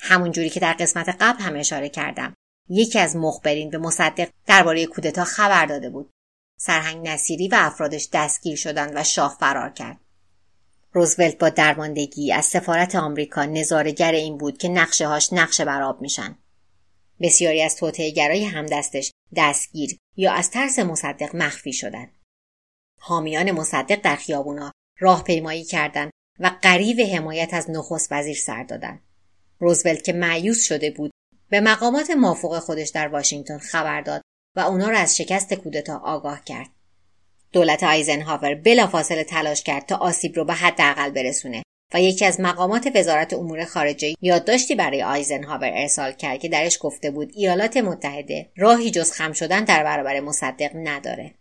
[0.00, 2.34] همون جوری که در قسمت قبل هم اشاره کردم.
[2.68, 6.10] یکی از مخبرین به مصدق درباره کودتا خبر داده بود.
[6.58, 10.00] سرهنگ نصیری و افرادش دستگیر شدند و شاه فرار کرد.
[10.92, 16.38] روزولت با درماندگی از سفارت آمریکا نظارگر این بود که نقشه هاش نقشه براب میشن.
[17.20, 22.10] بسیاری از توطئهگرای همدستش دستگیر یا از ترس مصدق مخفی شدند.
[23.00, 29.00] حامیان مصدق در خیابونا راهپیمایی کردند و قریب حمایت از نخست وزیر سر دادند.
[29.58, 31.10] روزولت که معیوس شده بود
[31.48, 34.22] به مقامات مافوق خودش در واشنگتن خبر داد
[34.56, 36.68] و اونا را از شکست کودتا آگاه کرد.
[37.52, 41.62] دولت آیزنهاور بلافاصله تلاش کرد تا آسیب رو به حداقل برسونه
[41.94, 47.10] و یکی از مقامات وزارت امور خارجه یادداشتی برای آیزنهاور ارسال کرد که درش گفته
[47.10, 51.34] بود ایالات متحده راهی جز خم شدن در برابر مصدق نداره.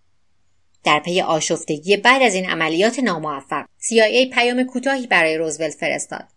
[0.83, 6.27] در پی آشفتگی بعد از این عملیات ناموفق CIA پیام کوتاهی برای روزولت فرستاد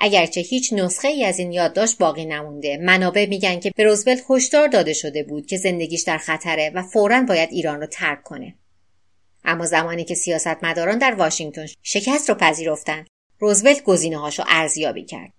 [0.00, 2.76] اگرچه هیچ نسخه ای از این یادداشت باقی نمونده.
[2.76, 7.22] منابع میگن که به روزولت هشدار داده شده بود که زندگیش در خطره و فورا
[7.22, 8.54] باید ایران رو ترک کنه.
[9.44, 13.06] اما زمانی که سیاستمداران در واشنگتن شکست رو پذیرفتند
[13.38, 15.32] روزولت گزینه‌هاش رو ارزیابی کرد.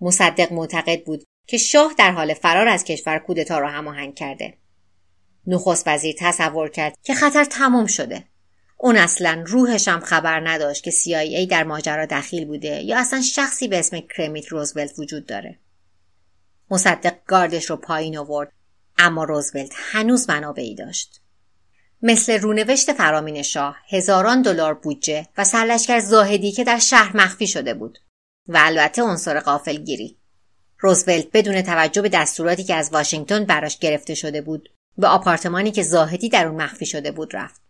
[0.00, 4.54] مصدق معتقد بود که شاه در حال فرار از کشور کودتا را هماهنگ کرده.
[5.46, 8.24] نخست وزیر تصور کرد که خطر تمام شده.
[8.82, 13.68] اون اصلا روحش هم خبر نداشت که CIA در ماجرا دخیل بوده یا اصلا شخصی
[13.68, 15.58] به اسم کرمیت روزولت وجود داره.
[16.70, 18.52] مصدق گاردش رو پایین آورد
[18.98, 21.20] اما روزولت هنوز منابعی داشت.
[22.02, 27.74] مثل رونوشت فرامین شاه هزاران دلار بودجه و سرلشکر زاهدی که در شهر مخفی شده
[27.74, 27.98] بود
[28.48, 30.16] و البته عنصر قافلگیری
[30.78, 35.82] روزولت بدون توجه به دستوراتی که از واشنگتن براش گرفته شده بود به آپارتمانی که
[35.82, 37.69] زاهدی در اون مخفی شده بود رفت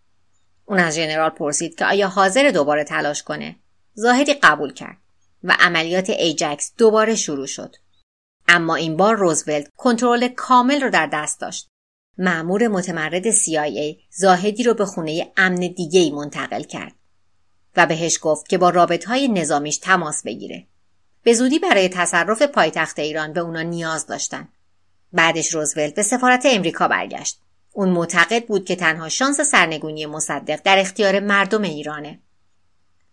[0.70, 3.56] اون از ژنرال پرسید که آیا حاضر دوباره تلاش کنه
[3.94, 4.96] زاهدی قبول کرد
[5.44, 7.76] و عملیات ایجکس دوباره شروع شد
[8.48, 11.68] اما این بار روزولت کنترل کامل رو در دست داشت
[12.18, 16.92] معمور متمرد CIA زاهدی رو به خونه امن دیگه منتقل کرد
[17.76, 20.66] و بهش گفت که با رابط های نظامیش تماس بگیره.
[21.22, 24.48] به زودی برای تصرف پایتخت ایران به اونا نیاز داشتن.
[25.12, 27.40] بعدش روزولت به سفارت امریکا برگشت.
[27.72, 32.20] اون معتقد بود که تنها شانس سرنگونی مصدق در اختیار مردم ایرانه.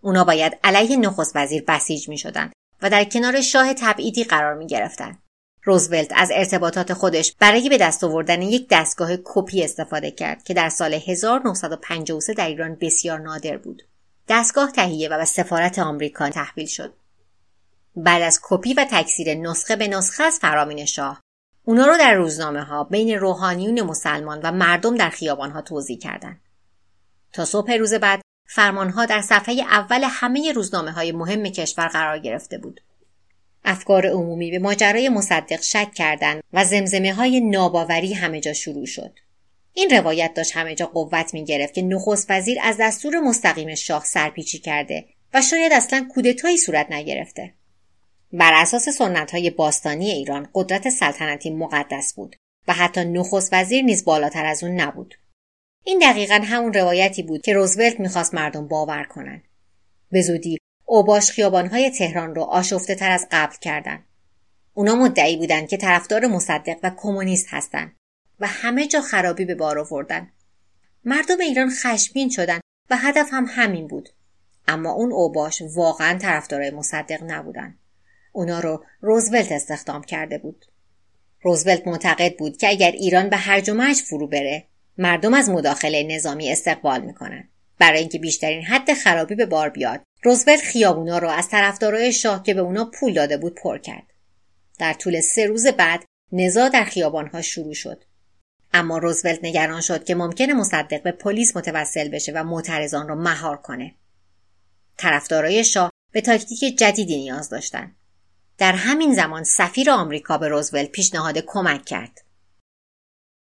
[0.02, 4.68] اونا باید علیه نخست وزیر بسیج می شدن و در کنار شاه تبعیدی قرار می
[4.68, 5.18] گرفتن.
[5.64, 10.70] روزولت از ارتباطات خودش برای به دست آوردن یک دستگاه کپی استفاده کرد که در
[10.70, 13.84] سال 1953 در ایران بسیار نادر بود.
[14.30, 16.94] دستگاه تهیه و به سفارت آمریکا تحویل شد.
[17.96, 21.22] بعد از کپی و تکثیر نسخه به نسخه از فرامین شاه
[21.68, 26.42] اونا رو در روزنامه ها بین روحانیون مسلمان و مردم در خیابان ها توضیح کردند.
[27.34, 32.58] تا صبح روز بعد فرمانها در صفحه اول همه روزنامه های مهم کشور قرار گرفته
[32.58, 32.82] بود.
[33.66, 39.20] افکار عمومی به ماجرای مصدق شک کردند و زمزمه های ناباوری همه جا شروع شد.
[39.74, 44.06] این روایت داشت همه جا قوت می گرفت که نخست وزیر از دستور مستقیم شاه
[44.06, 47.54] سرپیچی کرده و شاید اصلا کودتایی صورت نگرفته.
[48.34, 52.36] بر اساس سنت های باستانی ایران قدرت سلطنتی مقدس بود
[52.68, 55.16] و حتی نخست وزیر نیز بالاتر از اون نبود.
[55.84, 59.44] این دقیقا همون روایتی بود که روزولت می‌خواست مردم باور کنند.
[60.12, 64.06] به زودی اوباش خیابانهای تهران رو آشفته تر از قبل کردند.
[64.74, 67.96] اونا مدعی بودند که طرفدار مصدق و کمونیست هستند
[68.40, 70.32] و همه جا خرابی به بار آوردن.
[71.06, 74.10] مردم ایران خشمگین شدند و هدف هم همین بود.
[74.68, 77.78] اما اون اوباش واقعا طرفدارای مصدق نبودن.
[78.38, 80.66] اونا رو روزولت استخدام کرده بود.
[81.42, 86.52] روزولت معتقد بود که اگر ایران به هرج و فرو بره مردم از مداخله نظامی
[86.52, 87.50] استقبال می‌کنن.
[87.80, 92.54] برای اینکه بیشترین حد خرابی به بار بیاد روزولت خیابونا رو از طرفدارای شاه که
[92.54, 94.04] به اونا پول داده بود پر کرد.
[94.80, 98.04] در طول سه روز بعد نزاع در خیابانها شروع شد.
[98.74, 103.58] اما روزولت نگران شد که ممکنه مصدق به پلیس متوسل بشه و معترضان را مهار
[103.58, 103.96] کنه.
[104.98, 107.96] طرفدارای شاه به تاکتیک جدیدی نیاز داشتند.
[108.58, 112.22] در همین زمان سفیر آمریکا به روزولت پیشنهاد کمک کرد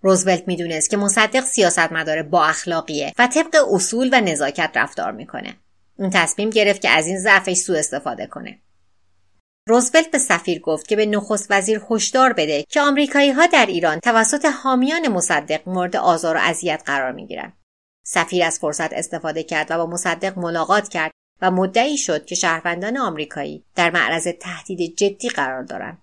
[0.02, 5.56] روزولت می‌دونست که مصدق سیاستمدار با اخلاقیه و طبق اصول و نزاکت رفتار می‌کنه.
[5.98, 8.58] اون تصمیم گرفت که از این ضعفش سوء استفاده کنه.
[9.68, 14.00] روزولت به سفیر گفت که به نخست وزیر هشدار بده که آمریکایی ها در ایران
[14.00, 17.52] توسط حامیان مصدق مورد آزار و اذیت قرار می‌گیرن.
[18.06, 21.10] سفیر از فرصت استفاده کرد و با مصدق ملاقات کرد
[21.44, 25.98] و مدعی شد که شهروندان آمریکایی در معرض تهدید جدی قرار دارن.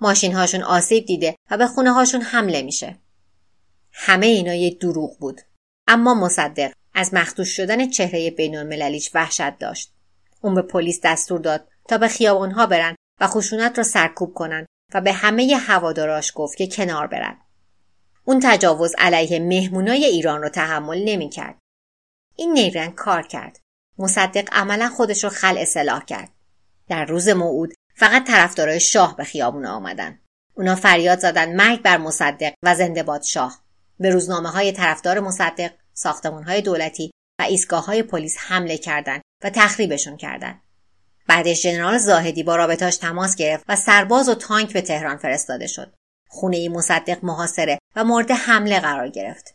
[0.00, 2.98] ماشین هاشون آسیب دیده و به خونه هاشون حمله میشه.
[3.92, 5.40] همه اینا یه دروغ بود.
[5.88, 9.92] اما مصدق از مخدوش شدن چهره بینالمللیش وحشت داشت.
[10.40, 15.00] اون به پلیس دستور داد تا به خیابانها برن و خشونت را سرکوب کنند و
[15.00, 17.38] به همه هواداراش گفت که کنار برن.
[18.24, 21.58] اون تجاوز علیه مهمونای ایران رو تحمل نمی‌کرد.
[22.36, 23.65] این نیرنگ کار کرد.
[23.98, 26.28] مصدق عملا خودش رو خل اصلاح کرد
[26.88, 30.18] در روز موعود فقط طرفدارای شاه به خیابون آمدن
[30.54, 33.66] اونا فریاد زدن مرگ بر مصدق و زنده باد شاه
[34.00, 39.50] به روزنامه های طرفدار مصدق، ساختمان های دولتی و ایستگاه های پلیس حمله کردند و
[39.50, 40.62] تخریبشون کردند.
[41.28, 45.94] بعدش ژنرال زاهدی با رابطاش تماس گرفت و سرباز و تانک به تهران فرستاده شد.
[46.28, 49.54] خونه ای مصدق محاصره و مورد حمله قرار گرفت.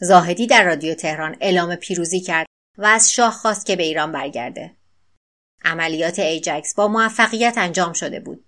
[0.00, 2.46] زاهدی در رادیو تهران اعلام پیروزی کرد
[2.78, 4.76] و از شاه خواست که به ایران برگرده.
[5.64, 8.44] عملیات ایجکس با موفقیت انجام شده بود.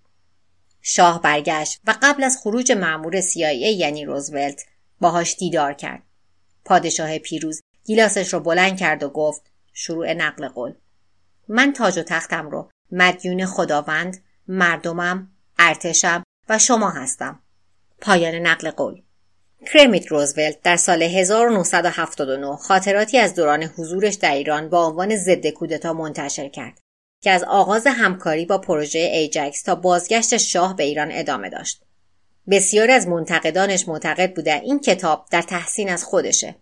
[0.81, 4.65] شاه برگشت و قبل از خروج مأمور CIA یعنی روزولت
[5.01, 6.03] باهاش دیدار کرد.
[6.65, 9.41] پادشاه پیروز گیلاسش رو بلند کرد و گفت
[9.73, 10.73] شروع نقل قول.
[11.47, 17.39] من تاج و تختم رو مدیون خداوند، مردمم، ارتشم و شما هستم.
[18.01, 19.01] پایان نقل قول.
[19.67, 25.93] کرمیت روزولت در سال 1979 خاطراتی از دوران حضورش در ایران با عنوان ضد کودتا
[25.93, 26.79] منتشر کرد
[27.21, 31.81] که از آغاز همکاری با پروژه ایجکس تا بازگشت شاه به ایران ادامه داشت.
[32.49, 36.55] بسیاری از منتقدانش معتقد بودن این کتاب در تحسین از خودشه.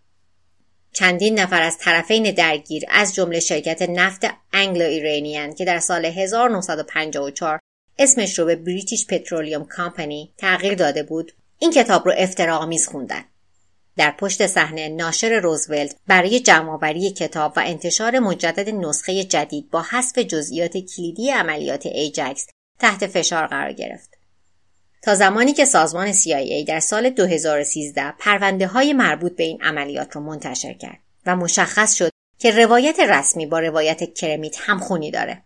[0.93, 4.21] چندین نفر از طرفین درگیر از جمله شرکت نفت
[4.53, 7.59] انگلو ایرانیان که در سال 1954
[7.99, 13.23] اسمش رو به بریتیش پترولیوم کامپنی تغییر داده بود این کتاب رو افتراآمیز خوندن
[13.97, 20.17] در پشت صحنه ناشر روزولت برای جمعآوری کتاب و انتشار مجدد نسخه جدید با حذف
[20.17, 22.47] جزئیات کلیدی عملیات ایجکس
[22.79, 24.09] تحت فشار قرار گرفت
[25.01, 30.21] تا زمانی که سازمان CIA در سال 2013 پرونده های مربوط به این عملیات را
[30.21, 35.43] منتشر کرد و مشخص شد که روایت رسمی با روایت کرمیت همخونی داره.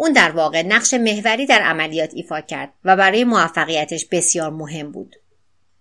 [0.00, 5.16] اون در واقع نقش محوری در عملیات ایفا کرد و برای موفقیتش بسیار مهم بود.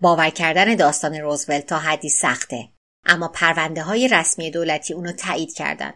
[0.01, 2.69] باور کردن داستان روزولت تا حدی سخته
[3.05, 5.93] اما پرونده های رسمی دولتی اونو تایید کردند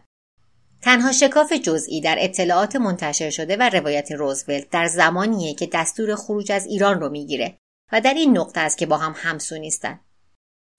[0.82, 6.52] تنها شکاف جزئی در اطلاعات منتشر شده و روایت روزولت در زمانیه که دستور خروج
[6.52, 7.58] از ایران رو می‌گیره
[7.92, 10.00] و در این نقطه است که با هم همسو نیستن.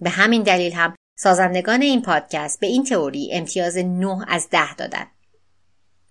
[0.00, 5.13] به همین دلیل هم سازندگان این پادکست به این تئوری امتیاز 9 از 10 دادند.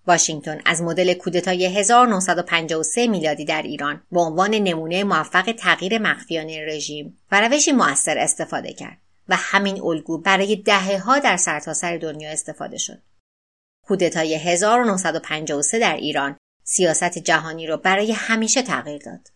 [0.07, 7.17] واشنگتن از مدل کودتای 1953 میلادی در ایران به عنوان نمونه موفق تغییر مخفیانه رژیم
[7.31, 8.97] و روشی موثر استفاده کرد
[9.29, 13.01] و همین الگو برای دهه ها در سرتاسر سر دنیا استفاده شد.
[13.87, 19.29] کودتای 1953 در ایران سیاست جهانی را برای همیشه تغییر داد.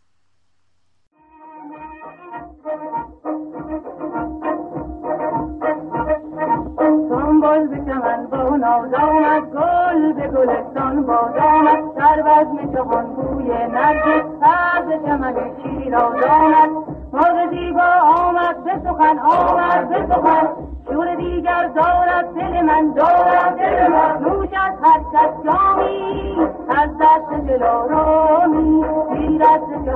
[8.58, 16.24] ناز آمد گل به گلستان باز آمد در بزم چهان بوی نرگس از چمن شیراز
[16.24, 16.70] آمد
[17.14, 20.48] مرغ زیبا آمد به سخن آمد به سخن.
[20.90, 24.18] شور دیگر دارد دل من دارد دل من.
[24.22, 26.38] نوش از هر کس جامی
[26.70, 28.86] از دست دل آرامی
[29.18, 29.90] گیرد ز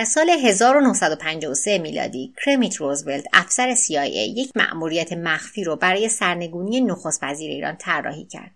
[0.00, 7.22] در سال 1953 میلادی کرمیت روزولت افسر CIA یک مأموریت مخفی رو برای سرنگونی نخست
[7.22, 8.50] وزیر ایران طراحی کرد.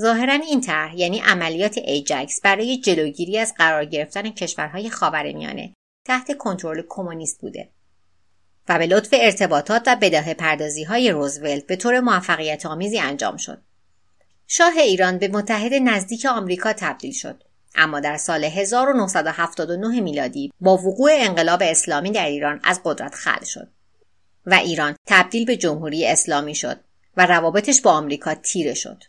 [0.00, 5.74] ظاهرا این طرح یعنی عملیات ایجکس برای جلوگیری از قرار گرفتن کشورهای خاورمیانه
[6.06, 7.68] تحت کنترل کمونیست بوده
[8.68, 13.62] و به لطف ارتباطات و بداه پردازی های روزولت به طور موفقیت آمیزی انجام شد.
[14.46, 17.42] شاه ایران به متحد نزدیک آمریکا تبدیل شد
[17.74, 23.68] اما در سال 1979 میلادی با وقوع انقلاب اسلامی در ایران از قدرت خل شد
[24.46, 26.80] و ایران تبدیل به جمهوری اسلامی شد
[27.16, 29.04] و روابطش با آمریکا تیره شد.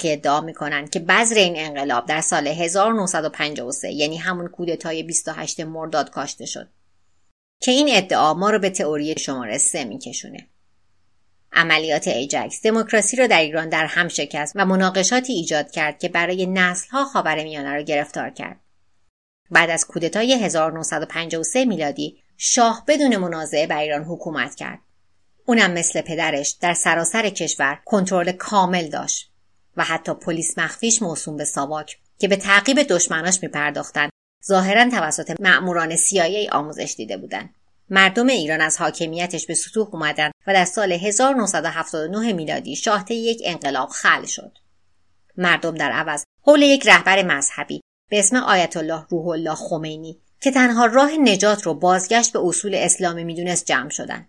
[0.00, 6.10] برخی ادعا می‌کنند که بذر این انقلاب در سال 1953 یعنی همون کودتای 28 مرداد
[6.10, 6.68] کاشته شد
[7.62, 10.48] که این ادعا ما رو به تئوری شماره سه میکشونه.
[11.52, 16.46] عملیات ایجکس دموکراسی را در ایران در هم شکست و مناقشاتی ایجاد کرد که برای
[16.46, 18.60] نسلها خاورمیانه را گرفتار کرد.
[19.50, 24.78] بعد از کودتای 1953 میلادی شاه بدون منازعه بر ایران حکومت کرد.
[25.46, 29.29] اونم مثل پدرش در سراسر کشور کنترل کامل داشت.
[29.80, 34.10] و حتی پلیس مخفیش موسوم به ساواک که به تعقیب دشمناش میپرداختند.
[34.46, 37.54] ظاهرا توسط مأموران CIA آموزش دیده بودند.
[37.90, 43.88] مردم ایران از حاکمیتش به سطوح اومدن و در سال 1979 میلادی شاهد یک انقلاب
[43.88, 44.58] خل شد.
[45.36, 50.50] مردم در عوض حول یک رهبر مذهبی به اسم آیت الله روح الله خمینی که
[50.50, 54.26] تنها راه نجات رو بازگشت به اصول اسلامی می‌دونست جمع شدن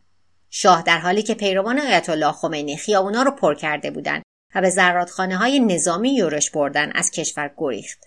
[0.50, 4.24] شاه در حالی که پیروان آیت الله خمینی خیابونا رو پر کرده بودند
[4.56, 8.00] و به زرادخانه های نظامی یورش بردن از کشور گریخت.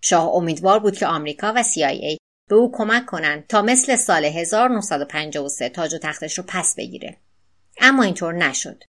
[0.00, 5.68] شاه امیدوار بود که آمریکا و CIA به او کمک کنند تا مثل سال 1953
[5.68, 7.16] تاج و تختش رو پس بگیره.
[7.80, 8.84] اما اینطور نشد.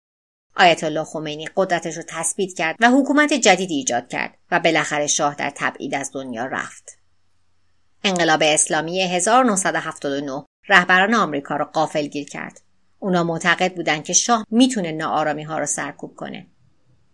[0.55, 5.35] آیت الله خمینی قدرتش رو تثبیت کرد و حکومت جدید ایجاد کرد و بالاخره شاه
[5.35, 6.97] در تبعید از دنیا رفت.
[8.03, 12.61] انقلاب اسلامی 1979 رهبران آمریکا را قافلگیر کرد.
[12.99, 16.47] اونا معتقد بودند که شاه می‌تونه ناآرامی ها را سرکوب کنه.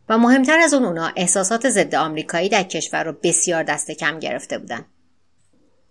[0.10, 4.58] و مهمتر از اون اونا احساسات ضد آمریکایی در کشور رو بسیار دست کم گرفته
[4.58, 4.86] بودن.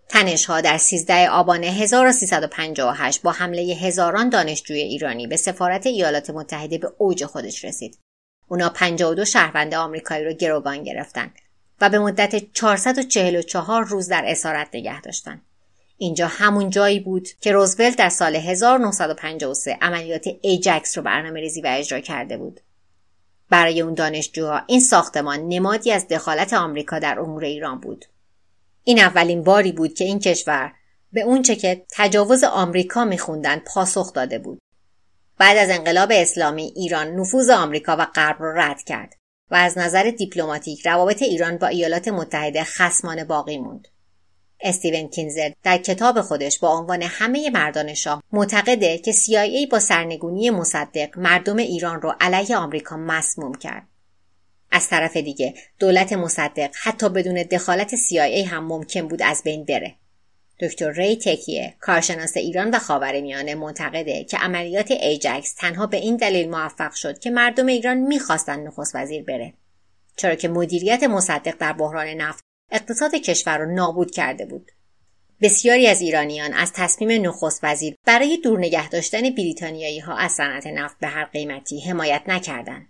[0.08, 6.92] تنشها در 13 آبان 1358 با حمله هزاران دانشجوی ایرانی به سفارت ایالات متحده به
[6.98, 7.98] اوج خودش رسید.
[8.48, 11.30] اونا 52 شهروند آمریکایی رو گروگان گرفتن
[11.80, 15.42] و به مدت 444 روز در اسارت نگه داشتن.
[15.98, 21.66] اینجا همون جایی بود که روزولت در سال 1953 عملیات ایجکس رو برنامه ریزی و
[21.70, 22.60] اجرا کرده بود.
[23.52, 28.04] برای اون دانشجوها این ساختمان نمادی از دخالت آمریکا در امور ایران بود.
[28.84, 30.72] این اولین باری بود که این کشور
[31.12, 34.58] به اونچه که تجاوز آمریکا میخوندن پاسخ داده بود.
[35.38, 39.14] بعد از انقلاب اسلامی ایران نفوذ آمریکا و غرب را رد کرد
[39.50, 43.88] و از نظر دیپلماتیک روابط ایران با ایالات متحده خسمان باقی موند.
[44.62, 50.50] استیون کینزر در کتاب خودش با عنوان همه مردان شاه معتقده که CIA با سرنگونی
[50.50, 53.86] مصدق مردم ایران رو علیه آمریکا مسموم کرد.
[54.70, 59.94] از طرف دیگه دولت مصدق حتی بدون دخالت CIA هم ممکن بود از بین بره.
[60.60, 66.50] دکتر ری تکیه کارشناس ایران و خاورمیانه معتقده که عملیات ایجکس تنها به این دلیل
[66.50, 69.54] موفق شد که مردم ایران می‌خواستن نخست وزیر بره
[70.16, 74.72] چرا که مدیریت مصدق در بحران نفت اقتصاد کشور را نابود کرده بود
[75.40, 80.66] بسیاری از ایرانیان از تصمیم نخست وزیر برای دور نگه داشتن بریتانیایی ها از صنعت
[80.66, 82.88] نفت به هر قیمتی حمایت نکردند.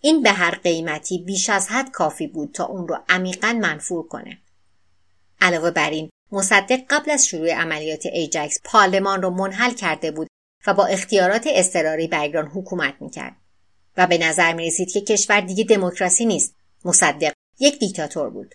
[0.00, 4.38] این به هر قیمتی بیش از حد کافی بود تا اون رو عمیقا منفور کنه.
[5.40, 10.28] علاوه بر این مصدق قبل از شروع عملیات ایجکس پارلمان را منحل کرده بود
[10.66, 13.36] و با اختیارات اضطراری بر ایران حکومت می‌کرد
[13.96, 16.54] و به نظر می رسید که کشور دیگه دموکراسی نیست
[16.84, 18.54] مصدق یک دیکتاتور بود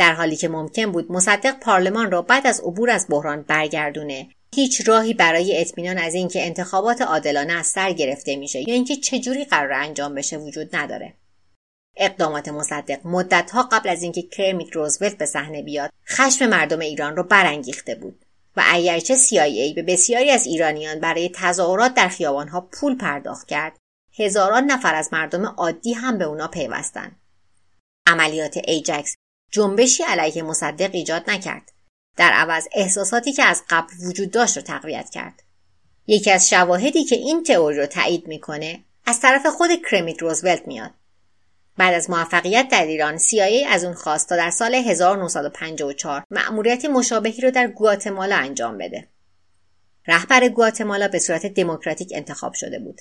[0.00, 4.28] در حالی که ممکن بود مصدق پارلمان را بعد از عبور از بحران برگردونه.
[4.54, 9.44] هیچ راهی برای اطمینان از اینکه انتخابات عادلانه از سر گرفته میشه یا اینکه چجوری
[9.44, 11.14] قرار انجام بشه وجود نداره.
[11.96, 17.22] اقدامات مصدق مدتها قبل از اینکه کرمیت روزولت به صحنه بیاد خشم مردم ایران را
[17.22, 18.24] برانگیخته بود
[18.56, 23.76] و اگرچه CIA به بسیاری از ایرانیان برای تظاهرات در خیابانها پول پرداخت کرد.
[24.18, 27.16] هزاران نفر از مردم عادی هم به اونا پیوستند
[28.06, 29.16] عملیات ایجکس
[29.50, 31.72] جنبشی علیه مصدق ایجاد نکرد
[32.16, 35.42] در عوض احساساتی که از قبل وجود داشت رو تقویت کرد
[36.06, 40.90] یکی از شواهدی که این تئوری رو تایید می‌کنه از طرف خود کرمیت روزولت میاد
[41.76, 47.40] بعد از موفقیت در ایران CIA از اون خواست تا در سال 1954 مأموریت مشابهی
[47.42, 49.08] رو در گواتمالا انجام بده.
[50.06, 53.00] رهبر گواتمالا به صورت دموکراتیک انتخاب شده بود.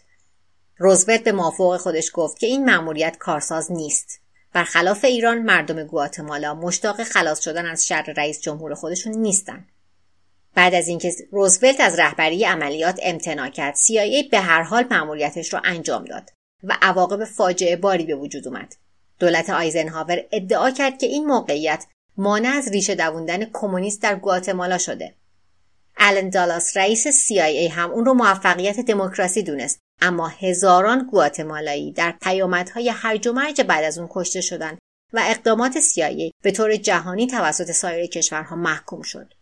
[0.77, 4.18] روزولت به موافق خودش گفت که این مأموریت کارساز نیست.
[4.53, 9.65] برخلاف ایران مردم گواتمالا مشتاق خلاص شدن از شر رئیس جمهور خودشون نیستن.
[10.55, 15.59] بعد از اینکه روزولت از رهبری عملیات امتناع کرد CIA به هر حال مأموریتش رو
[15.63, 16.29] انجام داد.
[16.63, 18.75] و عواقب فاجعه باری به وجود اومد.
[19.19, 21.85] دولت آیزنهاور ادعا کرد که این موقعیت
[22.17, 25.15] مانع از ریشه دووندن کمونیست در گواتمالا شده.
[25.99, 32.89] آلن دالاس رئیس CIA هم اون رو موفقیت دموکراسی دونست اما هزاران گواتمالایی در پیامدهای
[32.89, 34.77] هرج و مرج بعد از اون کشته شدند
[35.13, 39.33] و اقدامات CIA به طور جهانی توسط سایر کشورها محکوم شد.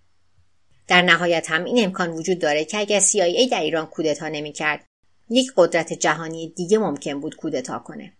[0.88, 4.86] در نهایت هم این امکان وجود داره که اگر CIA در ایران کودتا نمی‌کرد
[5.30, 8.14] یک قدرت جهانی دیگه ممکن بود کودتا کنه.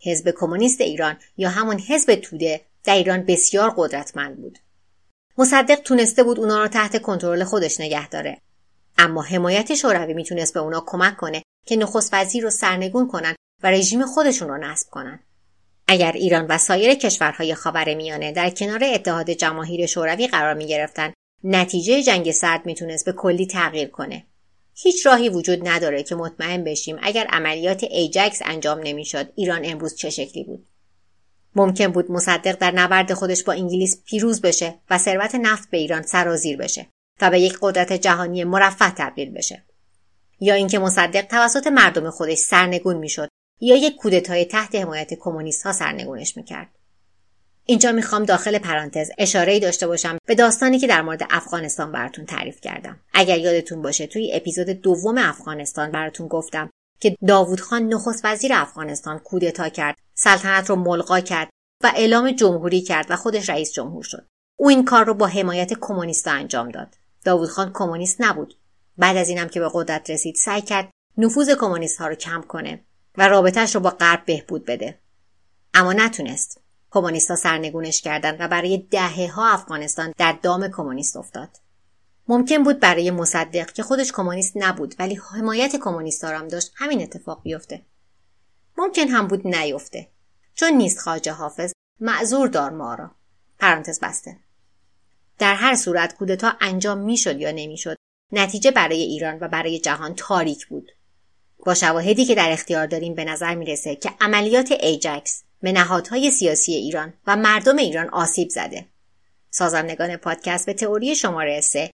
[0.00, 4.58] حزب کمونیست ایران یا همون حزب توده در ایران بسیار قدرتمند بود.
[5.38, 8.40] مصدق تونسته بود اونا رو تحت کنترل خودش نگه داره.
[8.98, 13.70] اما حمایت شوروی می‌تونست به اونا کمک کنه که نخست وزیر رو سرنگون کنن و
[13.70, 15.20] رژیم خودشون رو نصب کنن.
[15.88, 21.12] اگر ایران و سایر کشورهای خاورمیانه در کنار اتحاد جماهیر شوروی قرار می گرفتن
[21.44, 24.26] نتیجه جنگ سرد می‌تونست به کلی تغییر کنه.
[24.74, 30.10] هیچ راهی وجود نداره که مطمئن بشیم اگر عملیات ایجکس انجام نمی‌شد ایران امروز چه
[30.10, 30.66] شکلی بود.
[31.54, 36.02] ممکن بود مصدق در نبرد خودش با انگلیس پیروز بشه و ثروت نفت به ایران
[36.02, 36.86] سرازیر بشه
[37.20, 39.64] و به یک قدرت جهانی مرفه تبدیل بشه.
[40.40, 43.28] یا اینکه مصدق توسط مردم خودش سرنگون می‌شد
[43.60, 46.68] یا یک کودتای تحت حمایت کمونیست ها سرنگونش می‌کرد.
[47.64, 52.60] اینجا می‌خوام داخل پرانتز اشاره داشته باشم به داستانی که در مورد افغانستان براتون تعریف
[52.60, 53.00] کردم.
[53.12, 56.70] اگر یادتون باشه توی اپیزود دوم افغانستان براتون گفتم
[57.00, 61.48] که داوود خان نخست وزیر افغانستان کودتا کرد سلطنت رو ملغا کرد
[61.84, 64.26] و اعلام جمهوری کرد و خودش رئیس جمهور شد.
[64.58, 66.94] او این کار رو با حمایت کمونیست انجام داد.
[67.24, 68.57] داوود خان کمونیست نبود.
[68.98, 72.84] بعد از اینم که به قدرت رسید سعی کرد نفوذ کمونیست ها رو کم کنه
[73.18, 74.98] و رابطهش رو با غرب بهبود بده
[75.74, 81.48] اما نتونست کمونیستها سرنگونش کردند و برای دهه ها افغانستان در دام کمونیست افتاد.
[82.28, 87.42] ممکن بود برای مصدق که خودش کمونیست نبود ولی حمایت کمونیست هم داشت همین اتفاق
[87.42, 87.82] بیفته.
[88.76, 90.08] ممکن هم بود نیفته.
[90.54, 93.10] چون نیست خواجه حافظ معذور دار ما را.
[93.58, 94.36] پرانتز بسته.
[95.38, 97.96] در هر صورت کودتا انجام می‌شد یا نمی‌شد
[98.32, 100.92] نتیجه برای ایران و برای جهان تاریک بود.
[101.66, 106.72] با شواهدی که در اختیار داریم به نظر می‌رسه که عملیات ایجکس به نهادهای سیاسی
[106.72, 108.86] ایران و مردم ایران آسیب زده.
[109.50, 111.90] سازندگان پادکست به تئوری شماره سه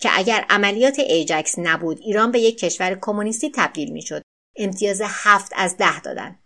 [0.00, 4.22] که اگر عملیات ایجکس نبود ایران به یک کشور کمونیستی تبدیل می‌شد
[4.56, 6.38] امتیاز هفت از ده دادن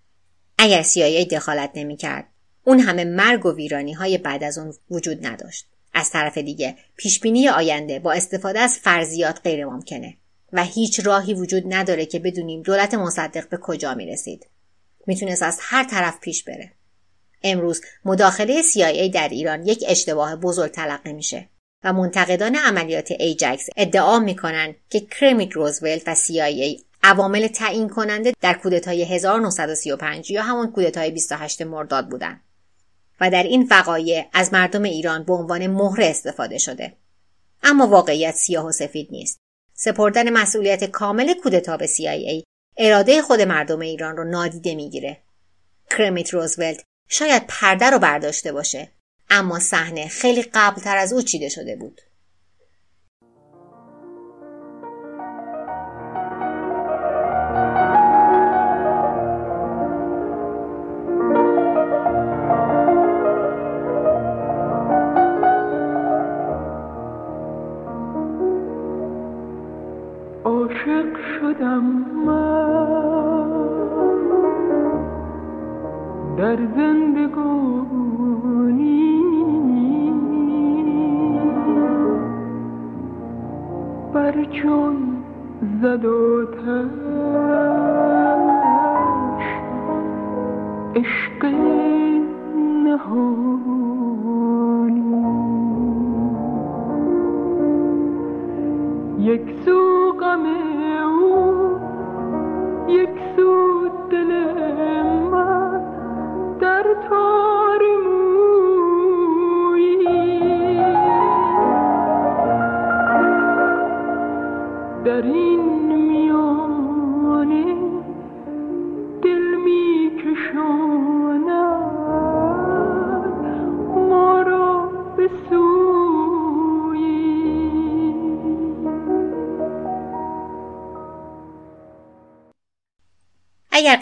[0.58, 2.28] اگر CIA دخالت نمی‌کرد
[2.64, 7.48] اون همه مرگ و ویرانی های بعد از اون وجود نداشت از طرف دیگه پیشبینی
[7.48, 10.16] آینده با استفاده از فرضیات غیر ممکنه
[10.52, 14.46] و هیچ راهی وجود نداره که بدونیم دولت مصدق به کجا می رسید.
[15.06, 16.72] می‌تونست از هر طرف پیش بره.
[17.42, 21.48] امروز مداخله CIA در ایران یک اشتباه بزرگ تلقی میشه
[21.84, 28.54] و منتقدان عملیات ایجکس ادعا می‌کنن که کرمیت روزولت و CIA عوامل تعیین کننده در
[28.54, 32.40] کودتای 1935 یا همون کودتای 28 مرداد بودند.
[33.20, 36.96] و در این وقایع از مردم ایران به عنوان مهره استفاده شده.
[37.62, 39.38] اما واقعیت سیاه و سفید نیست.
[39.74, 42.44] سپردن مسئولیت کامل کودتا به CIA
[42.76, 45.22] اراده خود مردم ایران رو نادیده می‌گیره.
[45.90, 48.88] کرمیت روزولت شاید پرده رو برداشته باشه
[49.30, 52.00] اما صحنه خیلی قبلتر از او چیده شده بود.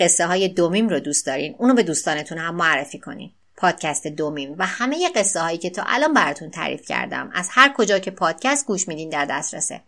[0.00, 3.32] قصه های دو میم رو دوست دارین اونو به دوستانتون هم معرفی کنین.
[3.56, 4.54] پادکست دو میم.
[4.58, 8.66] و همه قصه هایی که تا الان براتون تعریف کردم از هر کجا که پادکست
[8.66, 9.80] گوش میدین در دسترسه.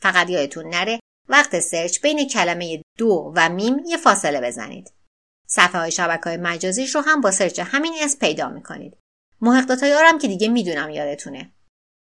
[0.00, 4.92] فقط یادتون نره وقت search بین کلمه دو و میم یه فاصله بزنید.
[5.46, 8.96] صفحه های شبکه های مجازیش رو هم با search همین اسم پیدا می‌کنید.
[9.42, 11.52] هم که دیگه می‌دونم یادتونه.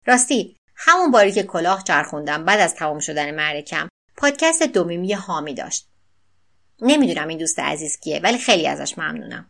[0.06, 5.54] راستی همون باری که کلاه چرخوندم بعد از تمام شدن معرکم پادکست دومیم یه حامی
[5.54, 5.88] داشت.
[6.82, 9.50] نمی‌دونم این دوست عزیز کیه ولی خیلی ازش ممنونم.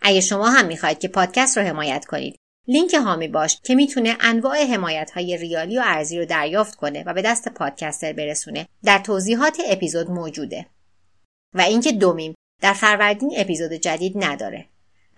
[0.00, 2.36] اگه شما هم می‌خواید که پادکست رو حمایت کنید
[2.68, 7.14] لینک حامی باش که می‌تونه انواع حمایت های ریالی و ارزی رو دریافت کنه و
[7.14, 10.66] به دست پادکستر برسونه در توضیحات اپیزود موجوده.
[11.54, 14.66] و اینکه دومیم در فروردین اپیزود جدید نداره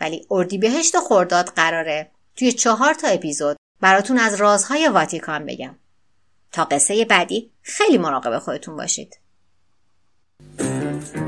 [0.01, 5.77] ولی اردیبهشت و خرداد قراره توی چهار تا اپیزود براتون از رازهای واتیکان بگم.
[6.53, 9.19] تا قصه بعدی خیلی مراقب خودتون باشید.
[10.41, 11.28] Thank you.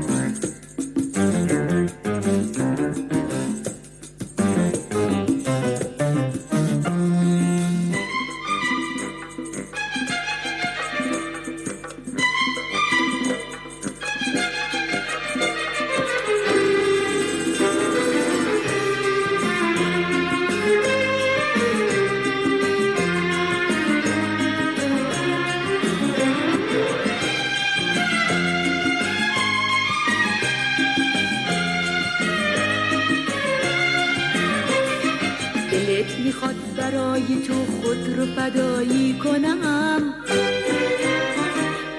[38.41, 39.59] فدایی کنم.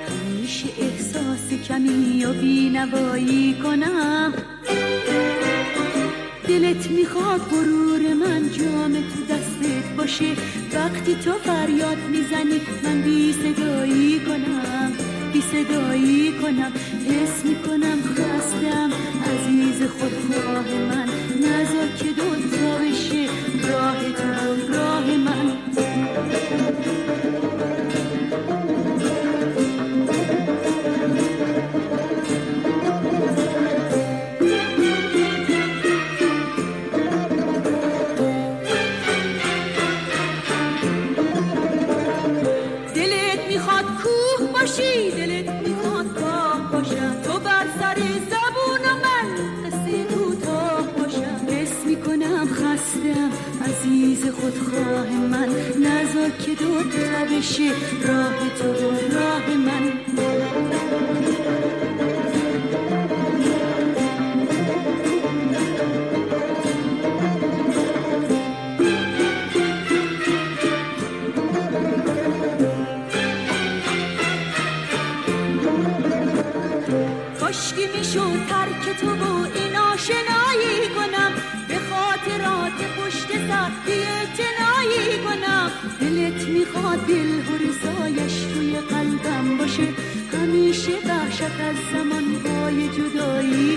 [0.09, 4.33] همیشه احساس کمی و بینوایی کنم.
[6.49, 10.31] دلت می‌خواد غرور من جام تو دستت باشه.
[10.75, 14.93] وقتی تو فریاد می‌زنی من بی صدایی کنم.
[15.33, 16.73] بی صدایی کنم.
[17.09, 18.91] حس می‌کنم خستم.
[19.33, 21.09] عزیز خودخواه من
[21.41, 23.29] نزار که دوتا بشه.
[23.69, 25.92] راه تو راه من.
[26.31, 27.22] Thank you.
[57.43, 57.75] 是
[58.05, 58.42] 我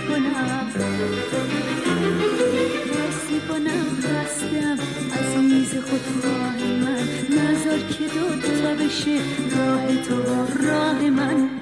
[0.08, 0.68] کنم
[2.90, 4.78] بس می‌کنم خستم
[5.12, 7.06] از میز خود خواهی من.
[7.38, 9.20] نظر که دوتا بشه.
[9.58, 10.16] راه تو
[10.68, 11.55] راه من.